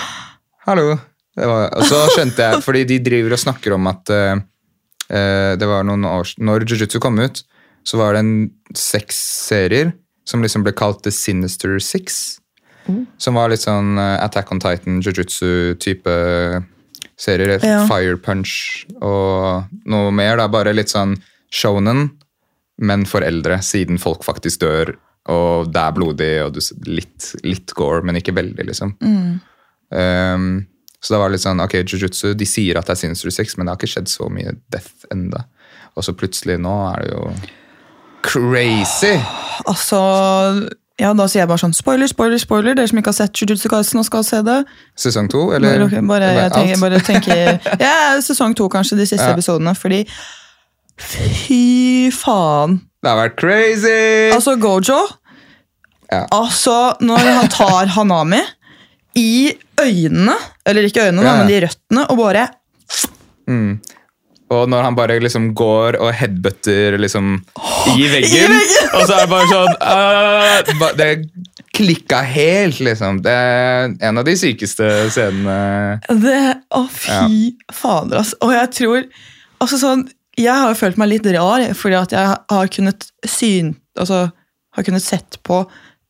[0.69, 0.99] Hallo.
[1.37, 4.43] Var, og så skjønte jeg, fordi de driver og snakker om at eh,
[5.57, 7.41] det var noen år Når Jujutsu kom ut,
[7.89, 8.35] så var det en
[8.77, 9.19] seks
[9.49, 9.95] serier
[10.29, 12.39] som liksom ble kalt The Sinister Six.
[13.21, 16.17] Som var litt sånn eh, Attack on Titan, Jujutsu-type
[17.19, 17.57] serier.
[17.63, 17.85] Ja.
[17.89, 20.37] Fire Punch og noe mer.
[20.41, 21.17] da, Bare litt sånn
[21.53, 22.09] shonen,
[22.83, 24.95] men for eldre, siden folk faktisk dør,
[25.31, 28.95] og det er blodig, og du, litt, litt gore, men ikke veldig, liksom.
[29.93, 30.47] Um,
[31.03, 33.57] så da var det litt sånn, ok, Jujutsu, de sier at det er Sinister sex,
[33.59, 35.45] men det har ikke skjedd så mye death enda.
[35.99, 37.25] Og så plutselig nå er det jo
[38.23, 39.17] crazy!
[39.69, 39.99] Altså,
[41.03, 42.77] ja, da sier jeg bare sånn spoiler, spoiler, spoiler.
[42.79, 44.61] Dere som ikke har sett Jujutsu Kaisen og skal se det.
[44.99, 45.83] Sesong to, eller?
[45.89, 47.43] Bare, bare, jeg tenker, bare tenker
[47.83, 49.35] Ja, sesong to, kanskje, de siste Ja.
[49.35, 49.75] episodene.
[49.79, 50.05] Fordi
[51.03, 52.79] fy faen.
[53.03, 54.31] Det har vært crazy!
[54.37, 55.01] Altså, Gojo
[56.13, 56.27] Ja.
[56.37, 58.43] Altså, når han tar Hanami
[59.19, 60.37] i øynene,
[60.69, 62.47] eller ikke øynene, Ja, men de røttene, og bare
[64.53, 67.35] Og når han bare liksom går og headbutter liksom
[67.95, 68.91] i veggen, veggen!
[68.97, 71.09] og så er det bare sånn uh, Det
[71.73, 73.23] klikka helt, liksom.
[73.25, 76.01] Det er en av de sykeste scenene.
[76.21, 76.41] Det,
[76.77, 78.37] Å, fy fader, altså.
[78.45, 78.99] Og jeg tror
[79.63, 80.05] altså sånn,
[80.37, 84.27] Jeg har jo følt meg litt rar, fordi at jeg har kunnet syn, altså,
[84.77, 85.63] har kunnet sett på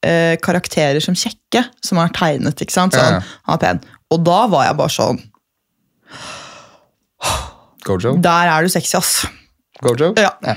[0.02, 2.60] eh, karakterer som kjekke, som er tegnet.
[2.62, 2.94] ikke sant?
[2.96, 3.22] Sånn.
[3.48, 3.80] Han er pen.
[4.12, 5.20] Og da var jeg bare sånn
[7.82, 8.12] Gojo?
[8.22, 9.24] Der er du sexy, ass.
[9.82, 10.12] Gojo?
[10.20, 10.30] Ja.
[10.46, 10.54] Ja.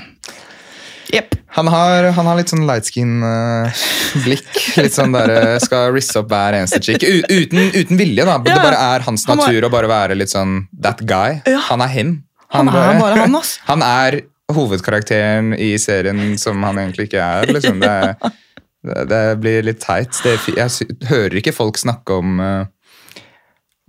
[1.14, 1.34] Yep.
[1.56, 4.52] Han har, han har litt sånn light skin-blikk.
[4.82, 7.02] litt sånn der, eh, Skal risse opp hver eneste chick.
[7.02, 8.38] Uten, uten vilje, da.
[8.42, 8.62] Det Ja.
[8.62, 11.40] bare er hans Han natur å bare være litt sånn that guy.
[11.46, 11.58] Ja.
[11.70, 12.24] Han er him.
[12.50, 13.58] Han er bare han, ass.
[13.70, 14.20] Han er
[14.52, 17.46] hovedkarakteren i serien som han egentlig ikke er.
[17.50, 17.80] Liksom.
[17.82, 18.32] Det, det,
[18.86, 20.16] det blir litt teit.
[20.24, 22.64] Det, jeg hører ikke folk snakke om eh,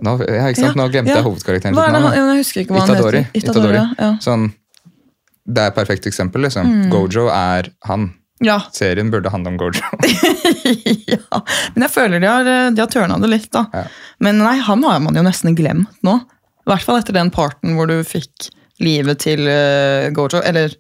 [0.06, 0.76] nå, ja, ikke sant?
[0.76, 1.20] Ja, nå glemte ja.
[1.20, 3.22] jeg hovedkarakteren Hva er det, han, jeg husker ikke hva Itadori.
[3.24, 3.42] han heter.
[3.42, 3.82] Itadori.
[3.98, 4.10] Ja.
[4.22, 4.48] Sånn,
[5.48, 6.46] det er et perfekt eksempel.
[6.46, 6.70] Liksom.
[6.70, 6.88] Mm.
[6.94, 8.12] Gojo er han.
[8.46, 8.60] Ja.
[8.76, 9.82] Serien burde handle om Gojo.
[11.14, 11.42] ja.
[11.74, 13.66] Men jeg føler de har, de har tørna det litt, da.
[13.74, 13.86] Ja.
[14.22, 16.20] Men nei, han har man jo nesten glemt nå.
[16.68, 18.52] I hvert fall etter den parten hvor du fikk
[18.84, 20.76] livet til uh, Gojo, eller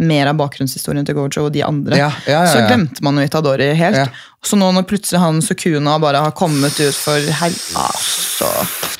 [0.00, 1.96] mer av bakgrunnshistorien til Gojo og de andre.
[1.98, 4.14] Ja, ja, ja, Så glemte man jo Itadori helt.
[4.44, 7.56] Så nå når plutselig han Sukuna bare har kommet ut for hel...
[7.76, 8.48] Altså.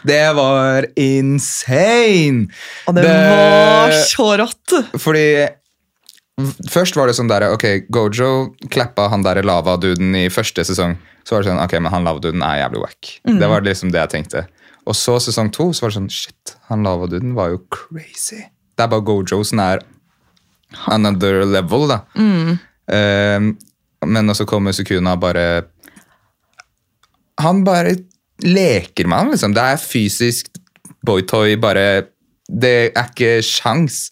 [0.05, 2.49] Det var insane!
[2.89, 4.77] Og det, Det- var så rått!
[5.01, 5.27] Fordi
[6.73, 10.95] Først var det sånn der, ok, Gojo klappa han der lavaduden i første sesong.
[11.29, 13.11] Så var det sånn, ok, men han lavaduden er jævlig wack.
[13.29, 13.37] Mm.
[13.43, 14.47] Det var liksom det jeg tenkte.
[14.89, 18.41] Og så sesong to så var det sånn, shit, han lavaduden var jo crazy.
[18.73, 19.83] Det er bare Gojo som er
[20.91, 22.01] another level, da.
[22.15, 22.59] Mm.
[22.91, 23.51] Um,
[24.11, 25.63] men også kommer Sukuna bare
[27.39, 27.95] Han bare
[28.43, 29.55] leker med han, liksom.
[29.55, 30.49] Det er fysisk
[31.07, 32.07] boytoy, bare
[32.51, 34.11] Det er ikke sjans.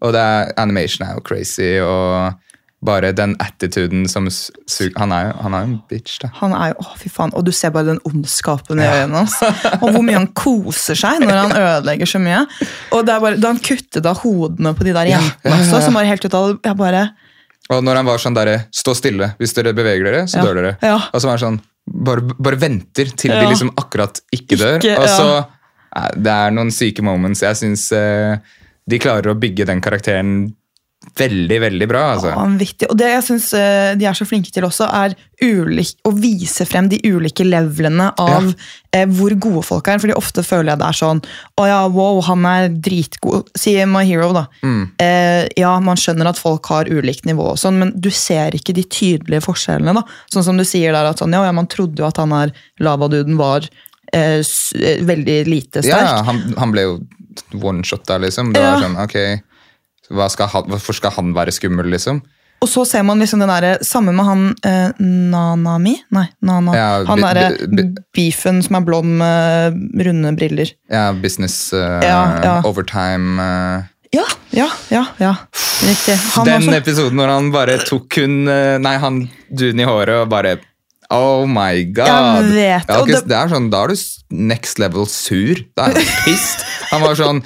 [0.00, 2.32] Og det er, animation er jo crazy, og
[2.84, 4.28] bare den attituden som
[4.96, 6.28] Han er jo han er jo en bitch, da.
[6.38, 9.34] Han er jo, å fy faen, Og du ser bare den ondskapen i øynene hans.
[9.82, 12.44] Og hvor mye han koser seg når han ødelegger så mye.
[12.94, 15.56] Og det er bare, Da han kuttet av hodene på de der Ja, jentene ja,
[15.56, 17.02] ja, også, som var helt ut av jeg bare,
[17.74, 19.32] Og når han var sånn derre Stå stille.
[19.42, 20.76] Hvis dere beveger dere, så Ja, dør dere.
[20.80, 20.94] ja.
[21.12, 23.40] Og så var han sånn bare, bare venter til Ja.
[23.42, 24.78] de liksom akkurat ikke dør.
[24.78, 25.46] Ikke, og så
[26.14, 27.40] Det er noen syke moments.
[27.42, 27.88] Jeg syns
[28.88, 30.54] de klarer å bygge den karakteren
[31.16, 32.02] veldig, veldig bra.
[32.14, 32.32] altså.
[32.36, 32.88] vanvittig.
[32.90, 33.50] Og det jeg syns
[33.98, 38.48] de er så flinke til også, er ulik, å vise frem de ulike levelene av
[38.92, 39.98] eh, hvor gode folk er.
[40.02, 41.20] Fordi ofte føler jeg det er sånn
[41.58, 43.48] Å ja, wow, han er dritgod.
[43.58, 44.46] Si My Hero, da.
[44.62, 44.84] Mm.
[44.98, 48.74] Eh, ja, man skjønner at folk har ulikt nivå, og sånn, men du ser ikke
[48.74, 49.94] de tydelige forskjellene.
[49.94, 50.02] da.
[50.34, 52.52] Sånn som du sier der, at sånn, ja, ja, man trodde jo at han her
[52.82, 53.66] lavaduden var
[54.12, 55.94] eh, eh, veldig lite sterk.
[56.02, 56.98] ja, han, han ble jo
[57.62, 58.52] one-shot der, liksom.
[58.52, 58.74] Det Ja.
[58.74, 59.42] var sånn, ok,
[60.32, 62.22] skal han, Hvorfor skal han være skummel, liksom?
[62.58, 65.94] Og så ser man liksom den derre Samme med han eh, Nanami?
[66.14, 66.74] Nei, Nana.
[66.74, 67.84] Ja, han derre
[68.16, 69.76] beefen som er blond med
[70.08, 70.72] runde briller.
[70.90, 72.56] Ja, business, uh, Ja, ja.
[72.66, 73.86] overtime uh.
[74.14, 74.24] Ja,
[74.56, 75.04] ja, ja.
[75.20, 75.34] ja.
[75.84, 76.16] Riktig.
[76.34, 76.78] Han Den også.
[76.80, 79.20] episoden når han bare tok hun eh, Nei, han
[79.52, 80.56] duden i håret og bare
[81.12, 82.08] Oh my god!
[82.08, 83.94] Jeg vet, Ja, og det- det er sånn, Da er du
[84.30, 85.56] next level sur.
[85.76, 86.64] Da er du pissed.
[86.90, 87.40] Han var sånn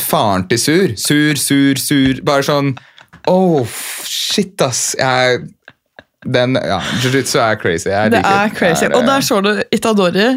[0.00, 0.94] Faren til sur.
[1.00, 2.22] Sur, sur, sur.
[2.26, 2.76] Bare sånn
[3.26, 3.66] Oh,
[4.06, 4.92] shit, ass.
[4.98, 5.48] Jeg
[6.26, 7.90] den, ja, Jiu-jitsu er crazy.
[7.90, 8.86] Jeg Det liker er crazy.
[8.94, 10.28] Og der så du Itadori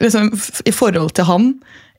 [0.00, 0.32] liksom,
[0.64, 1.54] i forhold til han.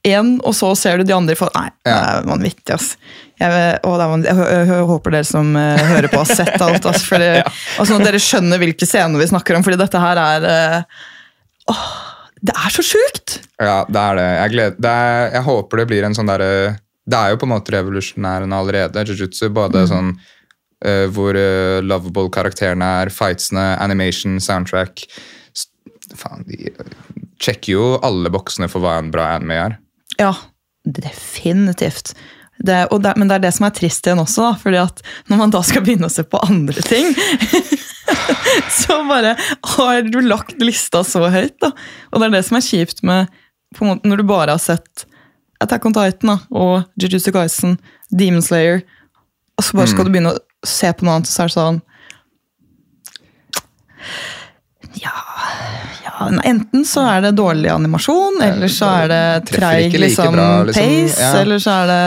[0.08, 2.96] En, og så ser du de andre for, Nei, Nei, det er vanvittig, ass.
[3.38, 3.50] Jeg,
[3.86, 4.34] å, det er vanvittig.
[4.34, 6.88] jeg, jeg, håper dere som uh, hører på, har sett alt.
[6.90, 7.44] Ass, for ja.
[7.86, 11.04] sånn dere skjønner hvilke scener vi snakker om, fordi dette her er uh,
[11.74, 11.86] åh,
[12.42, 13.40] Det er så sjukt!
[13.62, 14.28] Ja, det er det.
[14.28, 16.54] Jeg, gleder, det er, jeg håper det blir en sånn derre
[17.06, 19.50] Det er jo på en måte revolusjonærende allerede, jiu-jitsu.
[19.54, 25.06] Både sånn uh, hvor uh, lovable karakterene er, fightsene, animation, soundtrack.
[26.18, 26.74] Faen, de
[27.42, 29.78] sjekker jo alle boksene for hva en bra anime er.
[30.20, 30.34] Ja,
[30.86, 32.16] definitivt.
[32.62, 35.02] Det, og det, men det er det som er trist igjen også, da, fordi at
[35.32, 37.10] når man da skal begynne å se på andre ting,
[38.82, 39.36] så bare
[39.76, 41.56] har du lagt lista så høyt.
[41.64, 41.72] da.
[42.12, 43.32] Og det er det som er kjipt med
[43.78, 45.06] på måte, når du bare har sett
[45.62, 47.78] Attack on Titan da, og Jujutsu Kaisen,
[48.10, 48.82] Demon Slayer,
[49.58, 51.82] og så bare skal du begynne å se på noe annet, så er det sånn
[55.00, 55.14] ja,
[56.04, 60.74] ja Enten så er det dårlig animasjon, eller så er det treig liksom, liksom.
[60.74, 61.32] pace, Ja.
[61.42, 62.02] eller så er det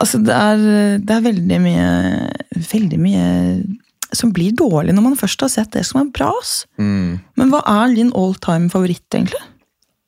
[0.00, 0.62] Altså, det er,
[0.98, 1.88] det er veldig mye
[2.70, 3.26] Veldig mye
[4.14, 6.30] som blir dårlig når man først har sett det som er bra.
[6.78, 7.18] Mm.
[7.38, 9.40] Men hva er din all time favoritt, egentlig?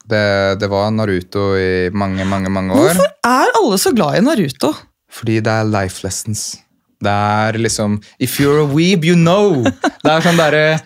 [0.07, 2.93] Det, det var Naruto i mange, mange mange år.
[2.93, 4.71] Hvorfor er alle så glad i Naruto?
[5.11, 6.53] Fordi det er life lessons.
[7.03, 9.65] Det er liksom If you're a weeb, you know!
[9.67, 10.79] Det er sånn derre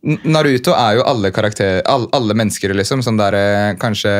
[0.00, 3.02] Naruto er jo alle karakterer, alle, alle mennesker, liksom.
[3.04, 4.12] Sånn derre kanskje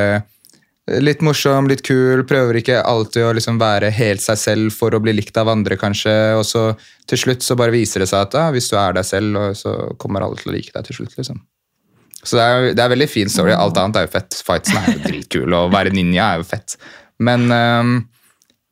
[0.99, 5.01] litt morsom, litt kul, prøver ikke alltid å liksom være helt seg selv for å
[5.03, 6.15] bli likt av andre, kanskje.
[6.39, 6.65] Og så
[7.11, 9.75] til slutt så bare viser det seg at ah, hvis du er deg selv, så
[10.01, 11.41] kommer alle til å like deg til slutt, liksom.
[12.21, 13.55] Så det er, det er veldig fin story.
[13.57, 14.41] Alt annet er jo fett.
[14.45, 16.77] Fightsen er jo dritkule, og å være ninja er jo fett.
[17.21, 17.95] Men um,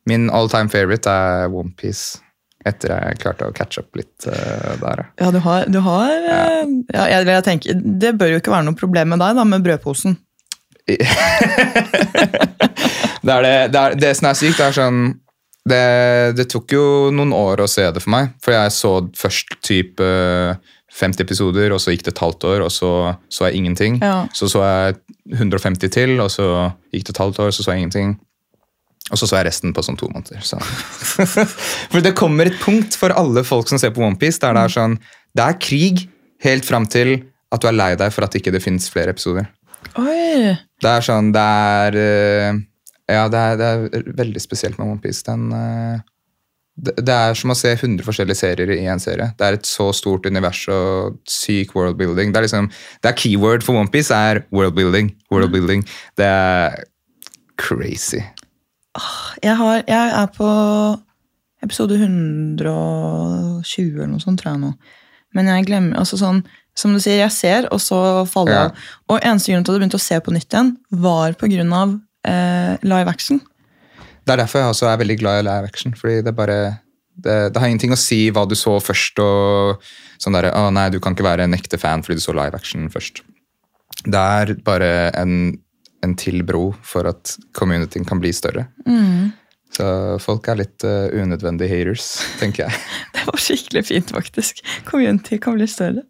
[0.09, 2.21] min all time favorite er Onepiece.
[2.69, 5.01] Etter jeg klarte å catche opp litt uh, der.
[5.01, 5.09] ja.
[5.23, 6.41] Ja, du har, du har ja.
[6.93, 10.19] jeg, jeg tenker, Det bør jo ikke være noe problem med deg, da, med brødposen.
[13.29, 15.01] Det, er det, det, er, det som er sykt, det er sånn
[15.69, 15.85] det,
[16.39, 18.31] det tok jo noen år å se det for meg.
[18.41, 20.07] For jeg så først type
[20.99, 22.93] 50 episoder, og så gikk det et halvt år, og så
[23.33, 23.99] så jeg ingenting.
[24.01, 24.23] Ja.
[24.33, 24.99] Så så jeg
[25.37, 28.17] 150 til, og så gikk det et halvt år, så så jeg ingenting.
[29.09, 30.41] Og så så jeg resten på sånn to måneder.
[30.45, 30.61] Så.
[31.93, 34.75] for det kommer et punkt for alle folk som ser på OnePiece, der det er
[34.75, 34.99] sånn
[35.37, 36.09] Det er krig
[36.45, 37.19] helt fram til
[37.53, 39.49] at du er lei deg for at ikke det finnes flere episoder.
[40.01, 40.57] Oi!
[40.83, 42.61] Det er sånn, det er eh,
[43.09, 45.25] Ja, det er, det er veldig spesielt med OnePiece.
[45.27, 46.01] Den eh,
[46.79, 49.33] det, er som å se 100 forskjellige serier i en serie.
[49.39, 52.31] Det er et så stort univers og syk worldbuilding.
[52.31, 52.69] Det er liksom,
[53.03, 55.11] det er keyword for OnePiece er worldbuilding.
[55.33, 55.83] Worldbuilding.
[56.19, 56.79] Det er
[57.59, 58.23] crazy.
[59.43, 60.53] Jeg, har, jeg er på
[61.67, 64.73] episode 120 eller noe sånt, tror jeg nå.
[65.37, 66.45] Men jeg glemmer altså sånn,
[66.79, 67.99] Som du sier, jeg ser, og så
[68.31, 68.67] faller jeg Ja.
[68.71, 68.91] av.
[69.11, 71.35] Og eneste grunn til at jeg begynte å se på nytt igjen, var
[71.75, 73.41] av eh, live action.
[74.25, 75.95] Det er derfor jeg også er veldig glad i live action.
[75.99, 76.59] fordi det bare
[77.19, 79.19] det, det har ingenting å si hva du så først.
[79.19, 79.83] og
[80.23, 82.55] sånn der, å nei, Du kan ikke være en ekte fan fordi du så live
[82.55, 83.23] action først.
[84.05, 85.59] Det er bare en,
[86.05, 88.69] en til bro for at communityen kan bli større.
[89.75, 89.87] Så
[90.23, 92.07] folk er litt uh, unødvendige haters,
[92.41, 92.79] tenker jeg.
[93.15, 94.63] Det var skikkelig fint, faktisk.
[94.89, 96.07] Community kan bli større.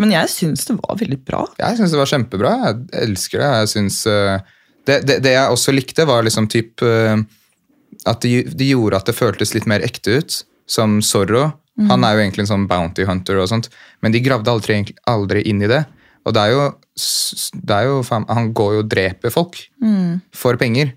[0.00, 1.44] Men jeg syns det var veldig bra.
[1.60, 2.54] Jeg syns det var kjempebra.
[2.66, 3.50] Jeg elsker det.
[3.62, 4.38] Jeg synes, eh,
[4.88, 5.18] det, det.
[5.26, 7.16] Det jeg også likte, var liksom typ eh,
[8.08, 10.42] at de, de gjorde at det føltes litt mer ekte ut.
[10.68, 11.48] Som Zorro.
[11.88, 13.68] Han er jo egentlig en sånn bounty hunter, og sånt,
[14.02, 15.84] men de gravde aldri, aldri inn i det.
[16.26, 16.64] Og det er jo,
[17.62, 19.60] det er jo Han går jo og dreper folk
[20.34, 20.90] for penger.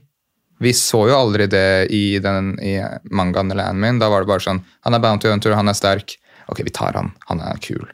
[0.61, 2.75] Vi så jo aldri det i, den, i
[3.09, 4.01] mangaen eller animen.
[4.01, 6.17] Da var det bare sånn Han er bounty hunter, han er sterk.
[6.51, 7.13] Ok, vi tar han.
[7.29, 7.85] Han er kul.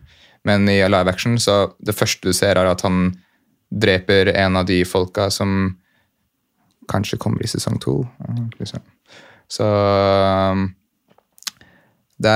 [0.47, 3.11] Men i live action, så det første du ser, er at han
[3.67, 5.75] dreper en av de folka som
[6.87, 7.99] kanskje kommer i sesong to.
[8.59, 8.83] Liksom.
[9.51, 10.69] Så um,
[12.17, 12.35] det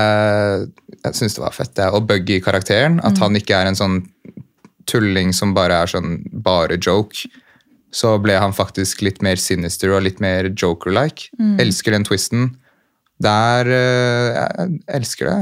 [1.02, 1.74] Jeg syns det var fett.
[1.76, 1.88] Det.
[1.90, 3.00] å bugge i karakteren.
[3.02, 4.02] At han ikke er en sånn
[4.90, 7.26] tulling som bare er sånn bare joke.
[7.92, 11.32] Så ble han faktisk litt mer sinister og litt mer joker-like.
[11.60, 12.52] Elsker den twisten.
[13.22, 15.40] Det er eh, Jeg elsker det.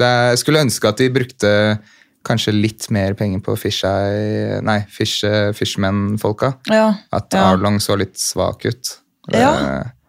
[0.00, 1.50] Jeg skulle ønske at de brukte
[2.24, 5.24] kanskje litt mer penger på Fisheye Nei, fish,
[5.58, 6.52] Fishman-folka.
[6.70, 6.92] Ja.
[7.12, 7.48] At ja.
[7.52, 8.92] Arlong så litt svak ut.
[9.34, 9.50] Ja.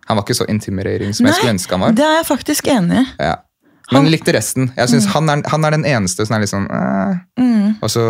[0.08, 1.96] Han var ikke så intimidering som jeg skulle ønske han var.
[1.98, 3.06] det er jeg faktisk enig i.
[3.20, 3.36] Ja.
[3.92, 4.72] Men Han- likte resten.
[4.78, 7.18] Jeg synes han, er, han er den eneste som er litt sånn eh.
[7.42, 7.76] Mm.
[7.84, 8.06] Og så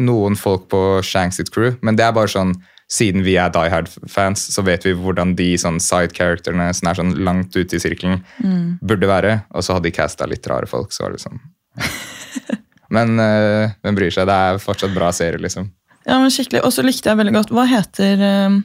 [0.00, 2.54] noen folk på Shanks sitt crew, men det er bare sånn
[2.90, 7.12] siden vi er Die Hard-fans, så vet vi hvordan de sånn side-characterne som er sånn
[7.22, 8.78] langt ute i sirkelen, Mm.
[8.82, 9.44] burde være.
[9.54, 11.38] Og så hadde de casta litt rare folk, så var det sånn
[12.90, 14.26] Men eh, hvem bryr seg?
[14.26, 15.68] Det er fortsatt bra serie, liksom.
[16.08, 16.64] Ja, men skikkelig.
[16.66, 18.56] Og så likte jeg veldig godt Hva heter eh,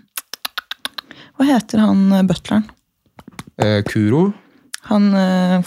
[1.38, 2.65] Hva heter han eh, butleren?
[3.61, 4.34] Eh, Kuro?
[4.89, 5.61] Han eh,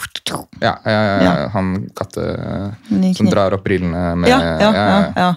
[0.59, 1.47] Ja, ja, ja, Ja.
[1.53, 2.75] han katte
[3.15, 5.33] som drar opp brillene med ja, ja, ja.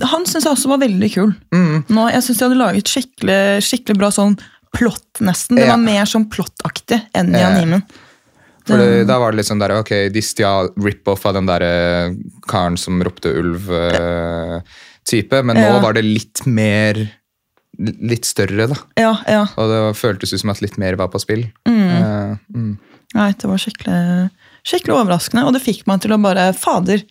[0.00, 1.32] Han syns jeg også var veldig kul.
[1.52, 1.82] Mm.
[1.92, 4.38] Nå, jeg syns de hadde laget skikkelig, skikkelig bra sånn
[4.72, 5.56] plott, nesten.
[5.58, 5.70] Det Ja.
[5.74, 7.48] var mer sånn plottaktig enn i Ja.
[7.50, 7.82] animen.
[8.64, 11.60] For det, da var det litt sånn der, ok, de stjal rip-off av den der
[11.66, 12.14] eh,
[12.48, 14.62] karen som ropte ulv-type,
[15.44, 15.80] men nå Ja.
[15.80, 16.94] var det litt mer
[17.78, 18.74] litt større, da.
[18.96, 19.46] Ja, ja.
[19.56, 21.50] Og det føltes ut som at litt mer var på spill.
[21.66, 22.78] Eh, mm.
[23.14, 24.30] Nei, det var skikkelig,
[24.64, 27.02] skikkelig overraskende, og det fikk meg til å bare Fader!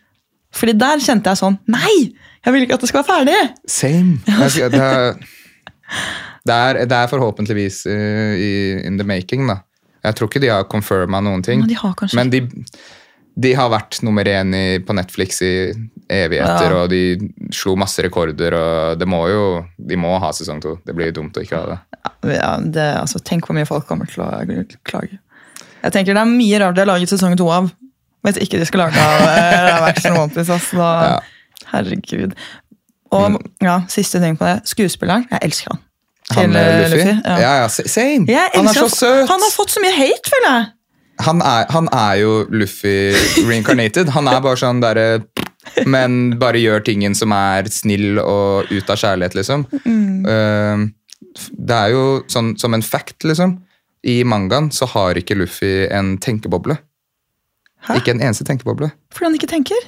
[0.53, 2.13] Fordi der kjente jeg sånn Nei!
[2.45, 3.39] Jeg vil ikke at det skal være ferdig!
[3.69, 4.17] Same.
[4.71, 5.17] Det er,
[6.47, 9.59] det er, det er forhåpentligvis uh, in the making, da.
[10.01, 11.59] Jeg tror ikke de har confirma noen ting.
[11.61, 12.39] Men de har kanskje Men de,
[13.45, 15.51] de har vært nummer én i, på Netflix i
[16.11, 16.79] evigheter, Ja.
[16.81, 17.01] og de
[17.53, 19.43] slo masse rekorder, og det må jo,
[19.77, 20.77] de må ha sesong to.
[20.87, 21.77] Det blir dumt å ikke ha det.
[22.39, 24.31] ja, det, altså, Tenk hvor mye folk kommer til å
[24.87, 25.19] klage.
[25.83, 27.69] Jeg tenker Det er mye rart de har laget sesong to av.
[28.25, 30.49] Hvis ikke de skal lage av eh, Action One Piece.
[30.53, 31.21] ass, da, Ja.
[31.69, 32.35] Herregud.
[33.11, 34.61] Og ja, siste ting på det.
[34.71, 35.25] Skuespilleren.
[35.31, 35.81] Jeg elsker han.
[36.31, 36.97] Til, han eh, Luffy?
[36.97, 37.55] Luffy, Ja, ja.
[37.61, 38.37] ja, same!
[38.55, 39.27] Han er så søt!
[39.29, 40.69] Han har fått så mye hate, føler jeg!
[41.21, 43.11] Han er, han er jo Luffy
[43.49, 44.09] reincarnated.
[44.15, 45.07] Han er bare sånn derre
[45.85, 49.67] Men bare gjør tingen som er snill og ut av kjærlighet, liksom.
[49.85, 50.87] Mm.
[51.53, 53.59] det er jo sånn som en fact, liksom.
[54.01, 56.79] I mangaen så har ikke Luffy en tenkeboble.
[57.85, 57.99] Hæ?
[57.99, 58.89] Ikke en eneste tenkeboble.
[59.13, 59.85] Fordi han ikke tenker.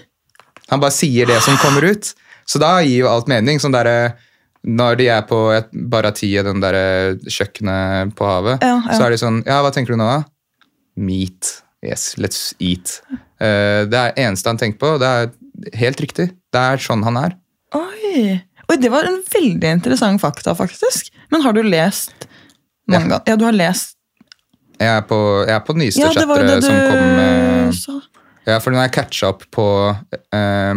[0.73, 2.13] Han bare sier det som kommer ut.
[2.49, 3.61] Så da gir jo alt mening.
[3.63, 4.17] Sånn der,
[4.63, 8.95] Når de er på et Barati, den der kjøkkenet på havet, Ja, ja.
[8.95, 10.23] så er de sånn Ja, hva tenker du nå, da?
[10.95, 11.61] Meat.
[11.83, 13.01] Yes, let's eat.
[13.43, 14.93] Uh, det er eneste han tenker på.
[15.01, 16.29] Det er helt riktig.
[16.53, 17.35] Det er sånn han er.
[17.75, 18.39] Oi.
[18.69, 21.11] Oi, det var en veldig interessant fakta, faktisk.
[21.33, 22.29] Men har du lest
[22.87, 23.19] manga?
[23.27, 23.97] Ja, du har lest
[24.79, 25.17] Jeg er på,
[25.47, 27.99] jeg er på nyeste Ja, det var det du som kom med sa.
[28.49, 30.75] Ja, for når jeg catcha opp på uh,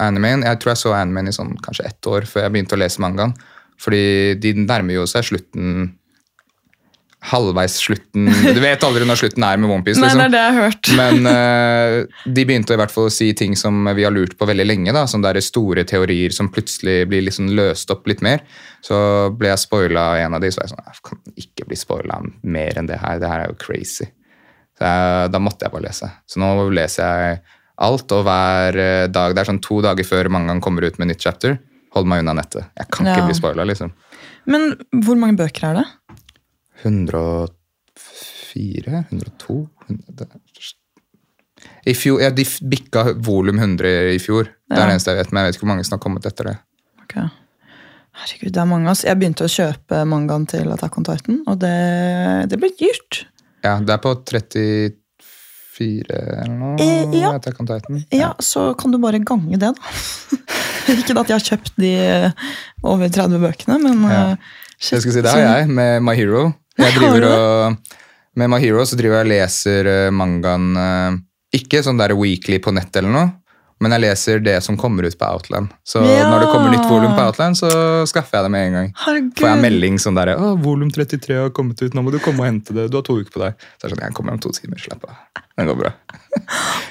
[0.00, 2.80] animen Jeg tror jeg så animen i sånn kanskje ett år før jeg begynte å
[2.80, 3.34] lese mangaen.
[3.80, 5.90] Fordi de nærmer jo seg slutten
[7.26, 9.98] Halvveis slutten Du vet aldri når slutten er med OnePiece.
[9.98, 10.20] Nei, Liksom.
[10.20, 10.90] det er det jeg har hørt.
[11.00, 14.46] Men uh, de begynte i hvert fall å si ting som vi har lurt på
[14.46, 14.94] veldig lenge.
[14.94, 18.44] da, Som der store teorier som plutselig blir liksom løst opp litt mer.
[18.84, 18.96] Så
[19.34, 22.20] ble jeg spoila en av de, så var jeg sånn Jeg kan ikke bli spoila
[22.46, 23.18] mer enn det her.
[23.18, 24.06] Det her er jo crazy.
[24.80, 26.08] Jeg, da måtte jeg bare lese.
[26.28, 27.38] Så nå leser jeg
[27.86, 31.08] alt, og hver eh, dag Det er sånn to dager før mangaen kommer ut med
[31.12, 31.52] nytt chapter.
[31.96, 32.64] Hold meg unna nettet.
[32.76, 33.14] Jeg kan Ja.
[33.16, 33.90] ikke bli spoila, liksom.
[34.46, 34.62] Men
[35.04, 35.86] hvor mange bøker er det?
[36.84, 39.04] 104?
[39.10, 39.68] 102?
[39.88, 40.26] 100
[41.86, 44.44] I fjor, ja, De bikka volum 100 i fjor.
[44.68, 46.26] Det er det eneste jeg vet, men jeg vet ikke hvor mange som har kommet
[46.28, 46.56] etter det.
[47.06, 47.26] Okay.
[48.16, 48.88] Herregud, det er mange.
[48.90, 49.06] Altså.
[49.10, 51.74] Jeg begynte å kjøpe mangaen til Attack on Titan, og det,
[52.50, 53.12] det ble dyrt.
[53.66, 54.94] Ja, Det er på 34
[56.42, 56.76] eller noe.
[56.80, 57.32] Eh, ja.
[57.36, 58.00] Attack on Titan.
[58.14, 59.94] Ja, så kan du bare gange det, da.
[60.94, 62.30] Ikke at jeg har kjøpt de eh,
[62.86, 64.22] over 30 bøkene, men Ja.
[64.30, 64.36] eh,
[64.92, 66.52] Jeg skal si Det har jeg med My Hero.
[66.78, 67.78] Jeg driver og,
[68.36, 71.22] med My Hero så driver jeg og leser eh, mangaen
[71.56, 73.30] Ikke sånn der weekly på nett eller noe,
[73.80, 75.68] men jeg leser det som kommer ut på Outland.
[75.84, 76.28] Så Ja.
[76.30, 77.68] når det kommer nytt volum på Outland, så
[78.08, 78.92] skaffer jeg det med en gang.
[79.04, 79.34] herregud.
[79.36, 82.40] får jeg melding sånn der, å, volum 33 har kommet ut, nå må du komme
[82.40, 83.54] og hente det, du har to uker på deg.
[83.76, 85.42] Så er det sånn, jeg kommer om to timer, slapp av.
[85.58, 85.92] Det går bra.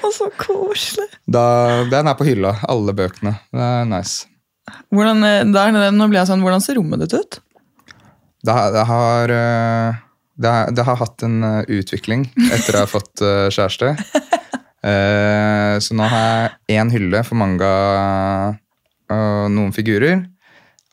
[0.06, 1.08] Og så koselig.
[1.26, 3.34] Da, den er på hylla, alle bøkene.
[3.52, 4.26] Det er nice.
[4.94, 7.40] Hvordan, eh, der, nå blir jeg sånn, hvordan ser rommet ditt ut?
[8.46, 9.94] Det, har- det har, eh,
[10.38, 13.96] det, det har hatt en eh, utvikling etter å ha fått eh, kjæreste.
[14.86, 17.70] Eh, Så nå har jeg én hylle for manga
[19.10, 20.24] og noen figurer.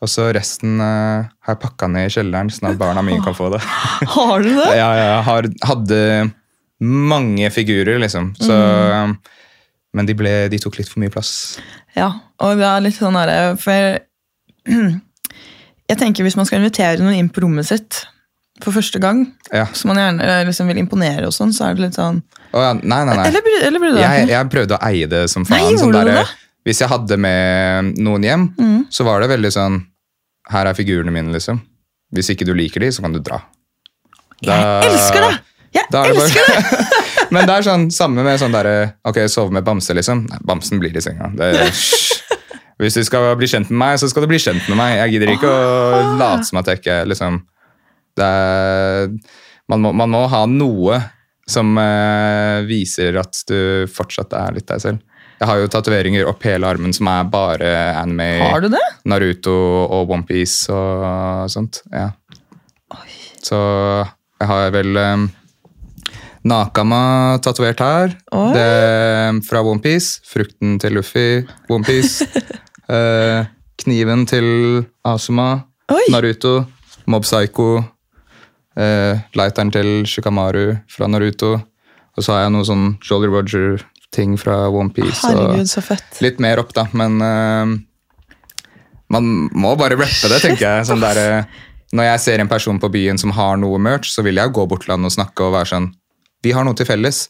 [0.04, 3.36] Og så resten uh, har jeg pakka ned i kjelleren, sånn at barna mine kan
[3.38, 3.62] få det.
[4.18, 4.66] Har du det?
[4.76, 6.00] Ja, jeg har, hadde
[6.84, 8.34] mange figurer, liksom.
[8.36, 9.16] Så, Mm.
[9.94, 11.60] Men de, ble, de tok litt for mye plass.
[11.96, 12.10] Ja,
[12.41, 14.00] og det er litt sånn derre For
[15.94, 18.00] jeg tenker hvis man skal invitere noen inn på rommet sitt
[18.62, 19.66] for første gang, Ja.
[19.74, 22.20] så man gjerne eh, liksom vil imponere og sånn, så er det litt sånn
[22.54, 22.74] oh, ja.
[22.74, 23.28] Nei, nei, nei.
[23.32, 25.72] Eller, eller bryr du Jeg, jeg prøvde å eie det som Nei, faen.
[25.72, 26.28] gjorde sånn derre- det?
[26.70, 28.86] hvis jeg hadde med noen hjem, Mm.
[28.93, 29.82] så var det veldig sånn
[30.51, 31.62] Her er figurene mine, liksom.
[32.14, 33.41] Hvis ikke du liker de, så kan du dra.
[34.43, 35.39] Jeg elsker det!
[35.74, 36.88] Jeg Da det elsker det!
[37.34, 40.28] Men det er sånn samme med sånn derre Ok, sove med bamse, liksom.
[40.30, 41.32] Nei, bamsen blir i senga.
[41.34, 41.49] Det
[42.84, 44.97] Hvis du skal bli kjent med meg, så skal du bli kjent med meg.
[44.99, 47.53] Jeg gidder ikke å late som at jeg ikke liksom det
[48.22, 49.09] er,
[49.72, 50.99] man, må, man må ha noe
[51.49, 55.01] som eh, viser at du fortsatt er litt deg selv.
[55.41, 58.84] Jeg har jo tatoveringer opp hele armen som er bare anime, Har du det?
[59.09, 59.53] Naruto
[59.91, 61.82] og OnePiece og sånt.
[61.91, 62.11] Ja.
[63.43, 63.57] Så
[64.39, 65.26] jeg har vel um,
[66.47, 68.16] Nakama tatovert her.
[68.55, 70.22] Det fra OnePiece.
[70.32, 72.30] Frukten til Luffy, OnePiece.
[72.88, 73.43] uh,
[73.84, 74.47] kniven til
[75.03, 76.05] Asuma, Oi!
[76.14, 76.61] Naruto.
[77.11, 77.82] Mob Psycho.
[78.74, 81.53] Eh, lighteren til Shikamaru fra Naruto.
[82.13, 85.21] Og så har jeg noe sånn Jolly Roger-ting fra OnePiece.
[85.30, 86.21] Herregud, så fett.
[86.26, 87.74] Litt mer opp, da, men eh,
[89.13, 90.86] Man må bare rappe det, tenker jeg.
[90.89, 91.59] Sånn der, eh,
[91.93, 94.65] når jeg ser en person på byen som har noe merch, så vil jeg gå
[94.69, 95.91] bort til han og snakke og være sånn
[96.43, 97.28] Vi har noe til felles.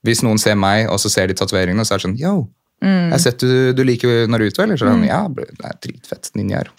[0.00, 2.48] Hvis noen ser meg, og så ser de tatoveringene, så er det sånn Yo,
[2.80, 4.80] jeg har sett du, du liker Naruto, eller?
[4.80, 6.30] Så er det sånn, ja, det er dritfett.
[6.40, 6.70] Ninjaer.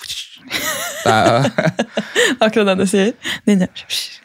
[2.43, 3.15] Akkurat det du sier.
[3.49, 3.69] Ninja.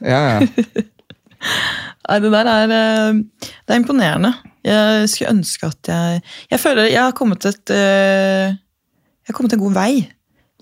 [0.00, 0.38] ja, ja.
[2.06, 4.32] Nei, det der er eh, Det er imponerende.
[4.66, 9.56] Jeg skulle ønske at jeg Jeg føler jeg har kommet et eh, Jeg har kommet
[9.56, 9.90] en god vei.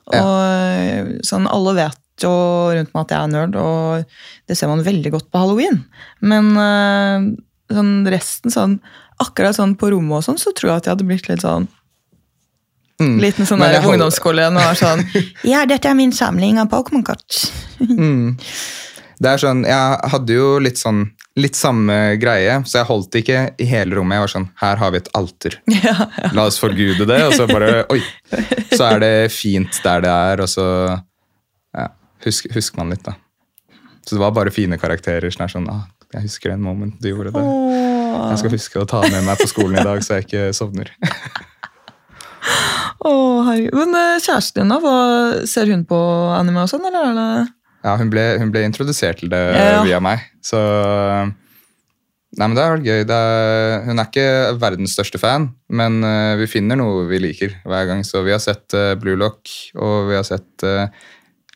[0.04, 1.04] Og ja.
[1.24, 2.32] sånn, alle vet jo
[2.76, 4.04] rundt meg at jeg er nerd, og
[4.48, 5.80] det ser man veldig godt på halloween.
[6.20, 7.30] Men eh,
[7.72, 8.78] sånn resten sånn
[9.22, 11.68] Akkurat sånn på rommet og sånn, så tror jeg at jeg hadde blitt litt sånn
[13.02, 13.18] Mm.
[13.18, 15.00] Liten sånn der ungdomsskole og er sånn
[15.52, 17.44] Ja, dette er min samling av Pokémon-kort.
[17.84, 18.38] Mm.
[19.20, 21.02] Det er sånn, Jeg hadde jo litt sånn
[21.34, 24.16] litt samme greie, så jeg holdt ikke i hele rommet.
[24.16, 25.56] Jeg var sånn Her har vi et alter.
[25.74, 26.30] ja, ja.
[26.36, 28.00] La oss forgude det, og så bare Oi!
[28.70, 31.88] Så er det fint der det er, og så ja,
[32.26, 33.16] husker, husker man litt, da.
[34.04, 35.26] Så det var bare fine karakterer.
[35.32, 37.42] Er sånn, ah, jeg husker en moment du gjorde det.
[37.42, 40.92] Jeg skal huske å ta med meg på skolen i dag, så jeg ikke sovner.
[43.04, 43.76] Herregud.
[43.76, 44.80] Men eh, kjæresten din, da?
[44.82, 44.96] Hva,
[45.50, 46.00] ser hun på
[46.34, 47.46] anime og sånn, eller er
[47.84, 49.82] Ja, hun ble, hun ble introdusert til det Ja.
[49.84, 50.60] via meg, så
[52.34, 53.02] Nei, men det er gøy.
[53.06, 57.52] Det er, hun er ikke verdens største fan, men uh, vi finner noe vi liker
[57.62, 58.00] hver gang.
[58.02, 59.46] Så vi har sett uh, Blue Lock,
[59.78, 60.88] og vi har sett uh,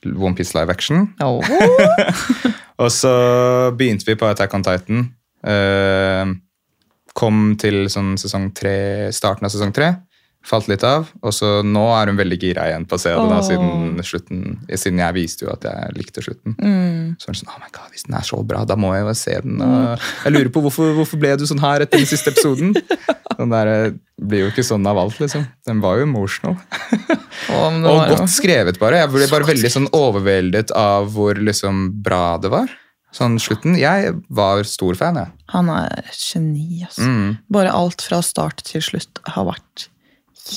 [0.06, 1.08] Onepiece live action.
[2.78, 3.10] Og så
[3.74, 5.08] begynte vi på Attack on Titan.
[5.42, 6.36] Uh,
[7.18, 9.96] kom til sånn sesong tre, starten av sesong tre.
[10.46, 11.08] Falt litt av.
[11.26, 14.42] Og så nå er hun veldig gira igjen på å se det, da, siden slutten.
[14.70, 16.54] Siden jeg viste jo at jeg likte slutten.
[16.56, 17.16] mm.
[17.20, 19.14] Så er sånn, oh my god, Hvis den er så bra, da må jeg jo
[19.18, 19.60] se den.
[19.60, 22.74] Og jeg lurer på hvorfor, hvorfor ble du sånn her etter den siste episoden?
[23.38, 25.44] Den der, eh, blir jo ikke sånn av alt, liksom.
[25.68, 26.56] Den var jo emotional.
[27.48, 28.98] Oh, var Og jo- godt skrevet, bare.
[28.98, 32.66] Jeg ble bare veldig sånn overveldet av hvor liksom bra det var.
[33.14, 33.76] Sånn slutten.
[33.78, 35.30] Jeg var stor fan, jeg.
[35.54, 37.06] Han er et geni, altså.
[37.06, 39.86] Mm, Bare alt fra start til slutt har vært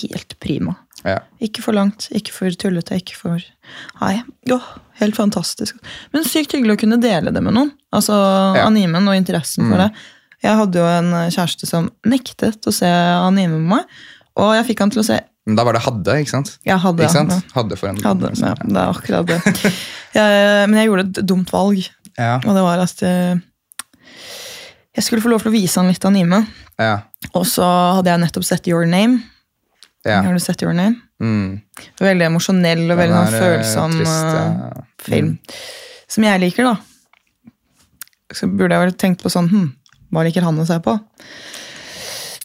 [0.01, 0.75] helt prima.
[1.05, 1.19] ja.
[1.41, 3.41] Ikke for langt, ikke for tullete, ikke for
[4.01, 4.21] Nei,
[4.51, 4.61] Oh,
[4.99, 5.77] helt fantastisk.
[6.13, 7.71] Men sykt hyggelig å kunne dele det med noen.
[7.93, 8.13] Altså
[8.55, 8.65] Ja.
[8.67, 9.87] animen og interessen for Mm.
[9.87, 9.91] det.
[10.43, 13.85] Jeg hadde jo en kjæreste som nektet å se anime med meg,
[14.37, 16.57] og jeg fikk han til å se Men da var det hadde, ikke sant?
[16.63, 17.29] Jeg hadde, Ikke sant?
[17.31, 17.41] ja.
[17.55, 19.41] Hadde for en Hadde, ja, det er akkurat det.
[20.13, 23.35] Jeg, men jeg gjorde et dumt valg, Ja, og det var at eh,
[24.95, 26.45] jeg skulle få lov til å vise han litt anime.
[26.77, 26.99] ja,
[27.33, 27.63] Og så
[27.95, 29.21] hadde jeg nettopp sett Your Name.
[30.07, 30.21] Ja.
[30.25, 30.95] Har du sett Your Name?
[31.21, 31.61] Mm.
[32.01, 34.85] Veldig emosjonell og veldig sånn er, eh, følsom trist, eh, ja.
[35.05, 35.33] film.
[36.11, 36.77] Som jeg liker, da.
[38.33, 39.65] Så burde jeg vel tenkt på sånn hm,
[40.11, 40.93] Hva liker han å se på?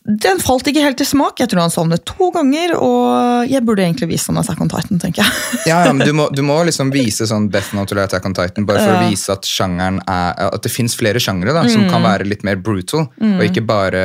[0.06, 1.40] Den falt ikke helt til smak.
[1.42, 5.00] Jeg tror han sovnet to ganger, og jeg burde egentlig vise han Attack on Titan,
[5.02, 5.32] tenker jeg.
[5.66, 8.36] Ja, ja, men du må, du må liksom vise sånn Death Note eller Attack on
[8.36, 9.00] Titan bare for Ja.
[9.02, 12.44] å vise at sjangeren er, at det fins flere sjangere da, som kan være litt
[12.46, 14.04] mer brutal, og ikke bare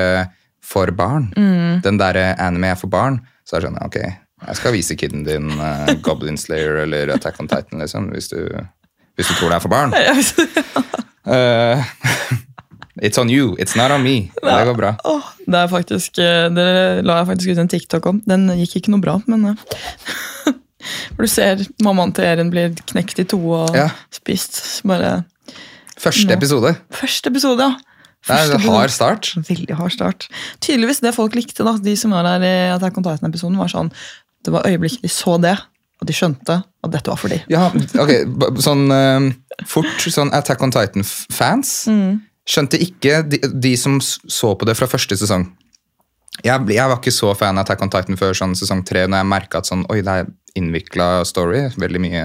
[0.66, 1.30] for barn.
[1.86, 3.20] Den derre anime er for barn,
[3.52, 3.98] så jeg skjønner sånn, ok,
[4.48, 8.40] jeg skal vise kiden din uh, Goblin Slayer eller Attack on Titan, liksom, hvis du,
[9.20, 9.92] hvis du tror det er for barn.
[11.22, 11.78] Uh,
[12.98, 14.32] it's on you, it's not on me.
[14.42, 14.96] Det går bra.
[15.06, 16.66] Oh, det faktisk, eh, det
[17.06, 18.22] la jeg faktisk ut en TikTok om.
[18.26, 19.52] Den gikk ikke noe bra, men
[21.14, 23.92] For du ser mammaen til Erin blir knekt i to og Ja.
[24.10, 24.64] spist.
[24.90, 25.20] Bare
[26.02, 26.74] Første episode.
[26.90, 27.91] Første episode, ja.
[28.28, 29.32] Det er en hard start.
[29.48, 30.28] Veldig hard start.
[30.62, 33.90] Tydeligvis det folk likte, da, de som var der i Attack on Titan-episoden, var sånn
[34.46, 35.56] Det var øyeblikk de så det,
[36.02, 37.40] og de skjønte at dette var for de.
[37.52, 37.68] Ja,
[38.02, 38.14] ok,
[38.62, 39.32] sånn uh,
[39.70, 41.74] fort, sånn Attack on Titan-fans
[42.52, 45.46] skjønte ikke de, de som så på det fra første sesong.
[46.42, 49.22] Jeg, jeg var ikke så fan av Attack on Titan før sånn sesong tre, når
[49.22, 51.68] jeg merka at sånn, oi, det er innvikla story.
[51.80, 52.24] Veldig mye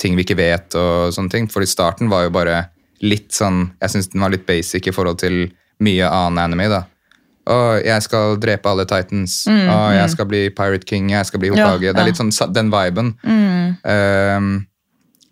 [0.00, 1.50] ting vi ikke vet og sånne ting.
[1.52, 2.64] For i starten var jo bare
[3.04, 5.46] litt sånn Jeg syns den var litt basic i forhold til
[5.84, 6.68] mye annen anime.
[6.72, 6.82] da.
[7.44, 9.42] Å, jeg skal drepe alle Titans.
[9.50, 11.10] Å, jeg skal bli Pirate King.
[11.12, 11.92] Jeg skal bli Ja, Hokage.
[11.92, 13.10] Det er litt sånn den viben.
[13.84, 14.54] Ehm,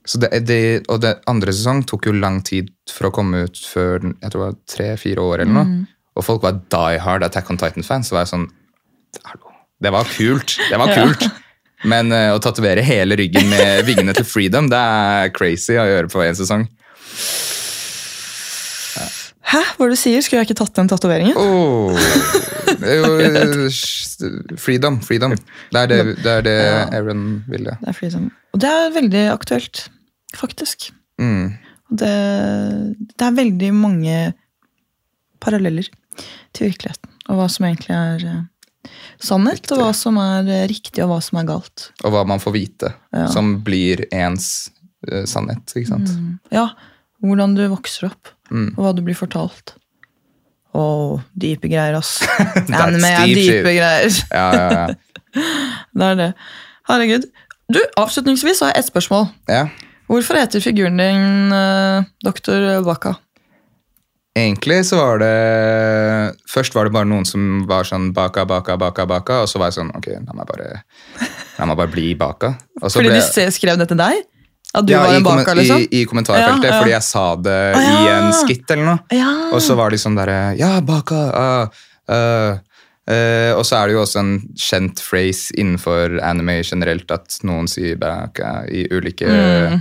[0.04, 0.58] så det, det,
[0.92, 4.34] og det andre sesong tok jo lang tid for å komme ut før jeg tror
[4.34, 5.44] det var tre-fire år.
[5.44, 5.84] eller noe.
[6.18, 8.10] Og folk var die hard Attack on Titan-fans.
[8.10, 8.48] Så var jeg sånn.
[9.82, 10.58] Det var kult.
[10.68, 11.24] Det var kult.
[11.88, 16.10] Men uh, å tatovere hele ryggen med vingene til Freedom, det er crazy å gjøre
[16.12, 16.68] på én sesong.
[19.42, 20.22] Hæ, hva er det du sier?
[20.22, 21.36] Skulle jeg ikke tatt den tatoveringen?
[21.36, 21.92] Oh,
[24.64, 25.00] freedom.
[25.04, 25.34] Freedom.
[25.72, 26.56] Det er det, det, er det
[26.94, 27.74] Aaron ville.
[27.80, 28.28] Det er, freedom.
[28.54, 29.76] og det er veldig aktuelt,
[30.38, 30.90] faktisk.
[31.20, 31.52] Mm.
[31.92, 32.12] Det,
[33.12, 34.16] det er veldig mange
[35.42, 35.88] paralleller
[36.54, 38.40] til virkeligheten, og hva som egentlig er eh,
[39.22, 39.76] Sannhet Riktig.
[39.76, 41.90] og hva som er eh, riktig, og hva som er galt.
[42.02, 43.26] Og hva man får vite, Ja.
[43.30, 44.70] som blir ens
[45.10, 45.66] uh, sannhet.
[45.76, 46.10] ikke sant?
[46.16, 46.32] Mm.
[46.54, 46.68] Ja,
[47.22, 48.74] hvordan du vokser opp, Mm.
[48.76, 49.74] og hva du blir fortalt.
[50.76, 50.82] Å,
[51.36, 52.18] dype greier, ass.
[52.82, 54.18] Anime er deep dype greier.
[54.32, 54.86] Ja, ja, ja.
[55.96, 56.30] Det er det.
[56.88, 57.26] Herregud.
[57.72, 59.30] Du, Avslutningsvis har jeg ett spørsmål.
[59.48, 59.66] ja.
[60.12, 62.82] Hvorfor heter figuren din uh, Dr.
[62.84, 63.14] Baka?
[64.36, 65.30] Egentlig så var det
[66.52, 69.70] Først var det bare noen som var sånn baka, baka, baka, baka, og så var
[69.70, 70.68] jeg sånn Ok, la meg bare,
[71.58, 72.54] la meg bare bli baka.
[72.82, 74.20] Fordi ble- de skrev det til deg?
[74.74, 75.82] At du ja, var i baka, liksom?
[75.84, 76.80] I, i kommentarfeltet, Ja, ja.
[76.80, 78.98] fordi jeg sa det Ah, i en skitt eller noe.
[79.12, 79.32] Ja.
[79.52, 81.18] Og så var de sånn derre Ja, baka.
[81.36, 82.56] Uh, uh,
[83.10, 87.68] uh, og så er det jo også en kjent phrase innenfor anime generelt at noen
[87.68, 89.80] sier baka i ulike Mm.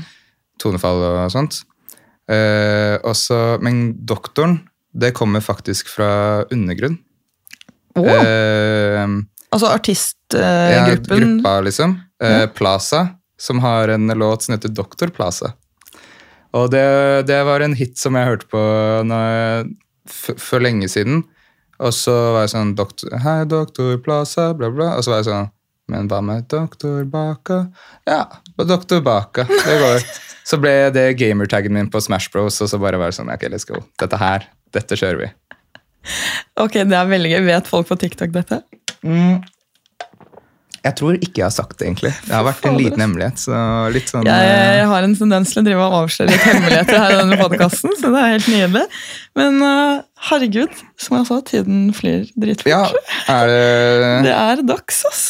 [0.59, 1.63] tonefall og sånt.
[2.29, 4.61] Eh, og så- men doktoren,
[4.93, 6.99] det kommer faktisk fra undergrunn.
[7.95, 8.05] Oh.
[9.51, 11.99] altså altså ja, gruppa, liksom.
[12.23, 13.07] Eh, Plaza,
[13.41, 15.53] som har en låt som heter Doktor Plaza.
[16.53, 16.85] Og det,
[17.27, 18.61] det var en hit som jeg hørte på
[19.07, 19.71] når,
[20.09, 21.23] f for lenge siden.
[21.81, 24.91] Og så var jeg sånn doktor, Hei, Doktor Plaza, bla, bla.
[24.97, 25.49] Og så var jeg sånn
[25.91, 27.63] Men hva med Doktor Baka?
[28.07, 28.25] Ja,
[28.59, 29.47] Doktor Baka.
[29.49, 30.05] Det går.
[30.47, 33.45] Så ble det gamertaggen min på Smash Bros, og så bare var det sånn Ok,
[33.53, 33.77] let's go.
[34.01, 35.27] Dette her, dette kjører vi.
[36.59, 37.41] Ok, det er veldig gøy.
[37.45, 38.57] Vet folk på TikTok dette?
[40.81, 42.09] Jeg tror ikke jeg har sagt det, egentlig.
[42.25, 43.37] Det har vært en liten hemmelighet.
[43.43, 43.57] så
[43.93, 44.25] litt sånn...
[44.25, 47.19] Jeg, eh, jeg har en tendens til å drive og avsløre litt hemmeligheter her i
[47.19, 48.81] denne podkasten, så det er helt nydelig.
[49.37, 50.01] Men uh,
[50.31, 52.71] herregud, som jeg sa, tiden flyr dritfort.
[52.73, 52.81] Ja,
[53.29, 53.61] er det
[54.27, 55.23] Det er dags, ass.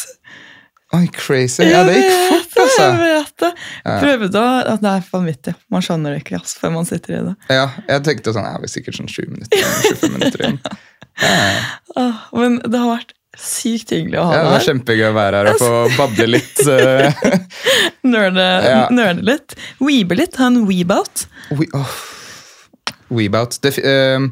[0.96, 1.68] Oi, crazy.
[1.68, 2.88] Ja, det gikk fort, altså.
[2.88, 3.54] Jeg vet det.
[3.84, 5.54] Jeg Prøvde å at Det er vanvittig.
[5.72, 7.38] Man skjønner det ikke ass, før man sitter i det.
[7.52, 10.62] Ja, jeg tenkte sånn, jeg har sikkert sånn 20 minutter, 25 minutter igjen.
[11.20, 11.64] Ja, ja.
[12.00, 14.66] Ah, men det har vært sykt hyggelig å ha Ja, det deg var her.
[14.68, 16.60] kjempegøy å være her og få bable litt.
[16.68, 17.22] eh,
[18.14, 18.80] Nerde, Ja.
[18.92, 19.54] nerde litt.
[19.80, 20.36] Weebe litt.
[20.36, 21.26] Ha en weebout.
[21.56, 21.94] we, oh.
[23.12, 23.58] Weebout.
[23.62, 24.28] Det, uh,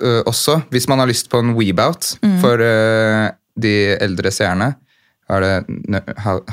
[0.00, 2.38] eh, også, hvis man har lyst på en weebout Mm.
[2.42, 4.74] for uh, de eldre seerne,
[5.28, 6.04] er det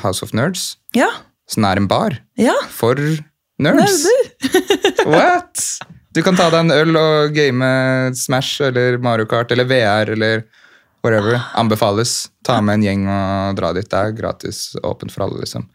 [0.01, 1.09] House of Nerds, Ja.
[1.47, 2.55] som er en bar Ja.
[2.69, 3.21] for nerds.
[3.59, 5.05] Nerder.
[5.05, 5.79] What?
[6.13, 10.43] Du kan ta deg en øl og game Smash eller Mario Kart eller VR eller
[11.04, 11.39] whatever.
[11.60, 12.30] Anbefales.
[12.45, 13.88] Ta med en gjeng og dra dit.
[13.89, 15.68] Det er gratis, åpent for alle, liksom.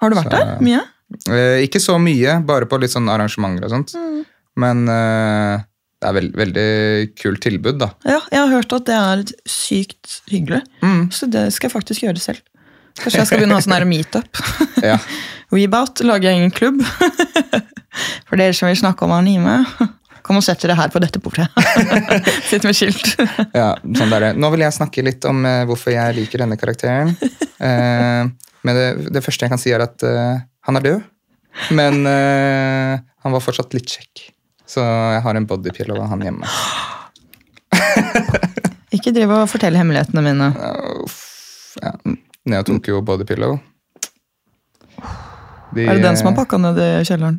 [0.00, 0.58] Har du vært Så- der?
[0.60, 0.80] Mye?
[1.28, 3.94] Eh, ikke så mye, bare på litt sånn arrangementer og sånt.
[3.94, 4.24] Mm.
[4.56, 5.62] Men eh,
[6.00, 7.90] det er veld, veldig kult tilbud, da.
[8.04, 10.62] Ja, jeg har hørt at det er sykt hyggelig.
[10.82, 11.08] Mm.
[11.12, 12.42] Så det skal jeg faktisk gjøre selv.
[13.00, 14.42] Kanskje jeg skal begynne å ha sånn meetup.
[14.84, 14.98] Ja.
[16.04, 16.82] lager jeg egen klubb.
[18.28, 19.64] For dere som vil snakke om anime,
[20.24, 21.46] kom og sett dere her på dette bordet.
[22.50, 23.14] Sitt med skilt.
[23.60, 27.12] ja sånn der, Nå vil jeg snakke litt om uh, hvorfor jeg liker denne karakteren.
[27.60, 28.32] Uh,
[28.64, 31.10] men det, det første jeg kan si, er at uh, han er død.
[31.76, 34.24] Men han var fortsatt litt kjekk.
[34.66, 36.48] Så jeg har en bodypillow av han hjemme.
[38.96, 40.48] Ikke drive og fortelle hemmelighetene mine.
[41.78, 41.92] Ja.
[42.56, 43.60] Jeg tok jo bodypillow.
[45.74, 47.38] De, Er det den som har pakka ned i kjelleren?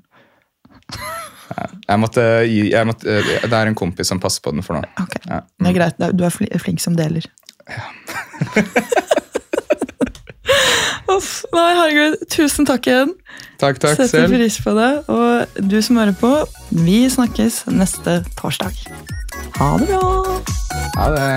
[1.53, 4.83] Jeg måtte, jeg måtte, eh, det er en kompis som passer på den for nå.
[5.05, 5.21] Okay.
[5.29, 5.43] Ja.
[5.43, 5.49] Mm.
[5.59, 5.77] Det er mm.
[5.79, 5.95] greit.
[6.17, 7.27] Du er flink som deler.
[7.69, 7.85] Ja.
[11.15, 12.15] Uff, nei, herregud.
[12.33, 13.13] Tusen takk igjen.
[13.61, 14.33] Takk, takk Setter selv.
[14.33, 14.91] pris på det.
[15.11, 16.31] Og du som hører på,
[16.73, 18.73] vi snakkes neste torsdag.
[19.59, 20.01] Ha det bra.
[20.97, 21.29] Ha det.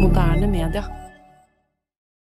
[0.00, 0.99] Moderne media.